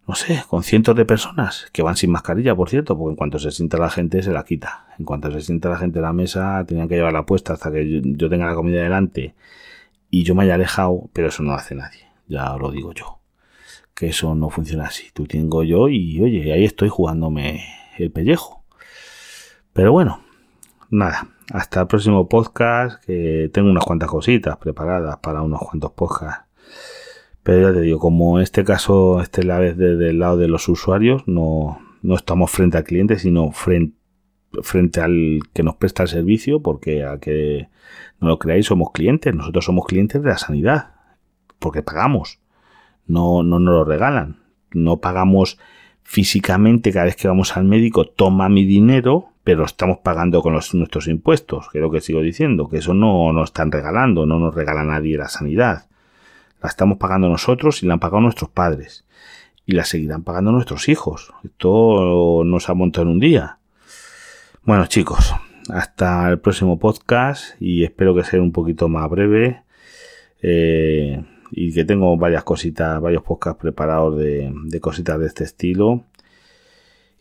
no 0.07 0.15
sé, 0.15 0.43
con 0.49 0.63
cientos 0.63 0.95
de 0.95 1.05
personas 1.05 1.67
que 1.71 1.81
van 1.81 1.95
sin 1.95 2.11
mascarilla, 2.11 2.55
por 2.55 2.69
cierto, 2.69 2.97
porque 2.97 3.11
en 3.11 3.15
cuanto 3.15 3.39
se 3.39 3.51
sienta 3.51 3.77
la 3.77 3.89
gente 3.89 4.21
se 4.23 4.31
la 4.31 4.43
quita. 4.43 4.87
En 4.97 5.05
cuanto 5.05 5.31
se 5.31 5.41
sienta 5.41 5.69
la 5.69 5.77
gente 5.77 5.99
en 5.99 6.03
la 6.03 6.13
mesa, 6.13 6.63
tenían 6.67 6.87
que 6.87 6.95
llevarla 6.95 7.25
puesta 7.25 7.53
hasta 7.53 7.71
que 7.71 8.01
yo 8.03 8.29
tenga 8.29 8.45
la 8.45 8.55
comida 8.55 8.81
delante 8.81 9.35
y 10.09 10.23
yo 10.23 10.35
me 10.35 10.43
haya 10.43 10.55
alejado, 10.55 11.09
pero 11.13 11.27
eso 11.27 11.43
no 11.43 11.51
lo 11.51 11.55
hace 11.55 11.75
nadie, 11.75 12.01
ya 12.27 12.55
lo 12.57 12.71
digo 12.71 12.93
yo. 12.93 13.18
Que 13.99 14.07
eso 14.07 14.33
no 14.33 14.49
funciona 14.49 14.85
así. 14.85 15.07
Tú 15.13 15.25
tengo 15.25 15.63
yo 15.63 15.89
y 15.89 16.21
oye, 16.21 16.53
ahí 16.53 16.63
estoy 16.63 16.87
jugándome 16.87 17.65
el 17.97 18.11
pellejo. 18.11 18.63
Pero 19.73 19.91
bueno, 19.91 20.21
nada, 20.89 21.27
hasta 21.51 21.81
el 21.81 21.87
próximo 21.87 22.29
podcast, 22.29 23.03
que 23.03 23.49
tengo 23.53 23.69
unas 23.69 23.83
cuantas 23.83 24.09
cositas 24.09 24.57
preparadas 24.57 25.17
para 25.17 25.41
unos 25.41 25.59
cuantos 25.59 25.91
podcasts. 25.91 26.45
Pero 27.43 27.69
ya 27.69 27.73
te 27.73 27.81
digo, 27.81 27.99
como 27.99 28.37
en 28.37 28.43
este 28.43 28.63
caso, 28.63 29.21
este 29.21 29.41
es 29.41 29.47
la 29.47 29.59
vez 29.59 29.77
desde 29.77 30.11
el 30.11 30.19
lado 30.19 30.37
de 30.37 30.47
los 30.47 30.67
usuarios, 30.69 31.27
no, 31.27 31.79
no 32.01 32.15
estamos 32.15 32.51
frente 32.51 32.77
al 32.77 32.83
cliente, 32.85 33.19
sino 33.19 33.51
frente 33.51 33.99
frente 34.63 34.99
al 35.01 35.41
que 35.53 35.63
nos 35.63 35.75
presta 35.75 36.03
el 36.03 36.09
servicio, 36.09 36.61
porque 36.61 37.03
a 37.03 37.19
que 37.19 37.69
no 38.19 38.27
lo 38.27 38.39
creáis, 38.39 38.65
somos 38.65 38.91
clientes, 38.91 39.33
nosotros 39.35 39.65
somos 39.65 39.85
clientes 39.85 40.21
de 40.21 40.29
la 40.29 40.37
sanidad, 40.37 40.93
porque 41.59 41.83
pagamos, 41.83 42.39
no, 43.09 43.43
no 43.43 43.59
nos 43.59 43.73
lo 43.73 43.83
regalan, 43.83 44.37
no 44.71 44.97
pagamos 44.97 45.59
físicamente 46.03 46.91
cada 46.91 47.05
vez 47.05 47.15
que 47.15 47.27
vamos 47.27 47.57
al 47.57 47.65
médico, 47.65 48.05
toma 48.05 48.49
mi 48.49 48.65
dinero, 48.65 49.29
pero 49.43 49.65
estamos 49.65 49.97
pagando 49.99 50.41
con 50.41 50.53
nuestros 50.53 51.07
impuestos, 51.07 51.69
que 51.69 51.79
lo 51.79 51.91
que 51.91 52.01
sigo 52.01 52.21
diciendo, 52.21 52.69
que 52.69 52.77
eso 52.77 52.93
no 52.93 53.33
nos 53.33 53.49
están 53.49 53.71
regalando, 53.71 54.25
no 54.25 54.39
nos 54.39 54.55
regala 54.55 54.83
nadie 54.83 55.17
la 55.17 55.27
sanidad. 55.27 55.87
La 56.61 56.69
estamos 56.69 56.97
pagando 56.97 57.29
nosotros 57.29 57.83
y 57.83 57.85
la 57.85 57.93
han 57.93 57.99
pagado 57.99 58.21
nuestros 58.21 58.49
padres. 58.49 59.05
Y 59.65 59.73
la 59.73 59.85
seguirán 59.85 60.23
pagando 60.23 60.51
nuestros 60.51 60.89
hijos. 60.89 61.33
Esto 61.43 62.43
no 62.45 62.59
se 62.59 62.71
ha 62.71 62.75
montado 62.75 63.03
en 63.03 63.13
un 63.13 63.19
día. 63.19 63.59
Bueno 64.63 64.85
chicos, 64.87 65.33
hasta 65.69 66.29
el 66.29 66.39
próximo 66.39 66.79
podcast 66.79 67.59
y 67.59 67.83
espero 67.83 68.13
que 68.13 68.23
sea 68.23 68.41
un 68.41 68.51
poquito 68.51 68.89
más 68.89 69.09
breve 69.09 69.63
eh, 70.41 71.23
y 71.51 71.73
que 71.73 71.85
tengo 71.85 72.15
varias 72.17 72.43
cositas, 72.43 73.01
varios 73.01 73.23
podcasts 73.23 73.61
preparados 73.61 74.17
de, 74.17 74.79
cositas 74.81 75.19
de 75.19 75.27
este 75.27 75.43
estilo. 75.43 76.03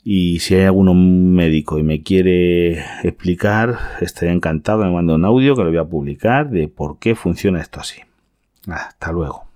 Y 0.05 0.39
si 0.39 0.55
hay 0.55 0.65
alguno 0.65 0.95
médico 0.95 1.79
y 1.79 1.83
me 1.83 2.03
quiere 2.03 2.79
explicar, 3.03 3.79
estaría 4.01 4.33
encantado. 4.33 4.85
Me 4.85 4.91
manda 4.91 5.15
un 5.15 5.25
audio 5.25 5.55
que 5.55 5.65
lo 5.65 5.69
voy 5.69 5.79
a 5.79 5.85
publicar 5.85 6.51
de 6.51 6.69
por 6.69 6.99
qué 6.99 7.15
funciona 7.15 7.61
esto 7.61 7.81
así. 7.81 8.01
Hasta 8.67 9.13
luego. 9.13 9.48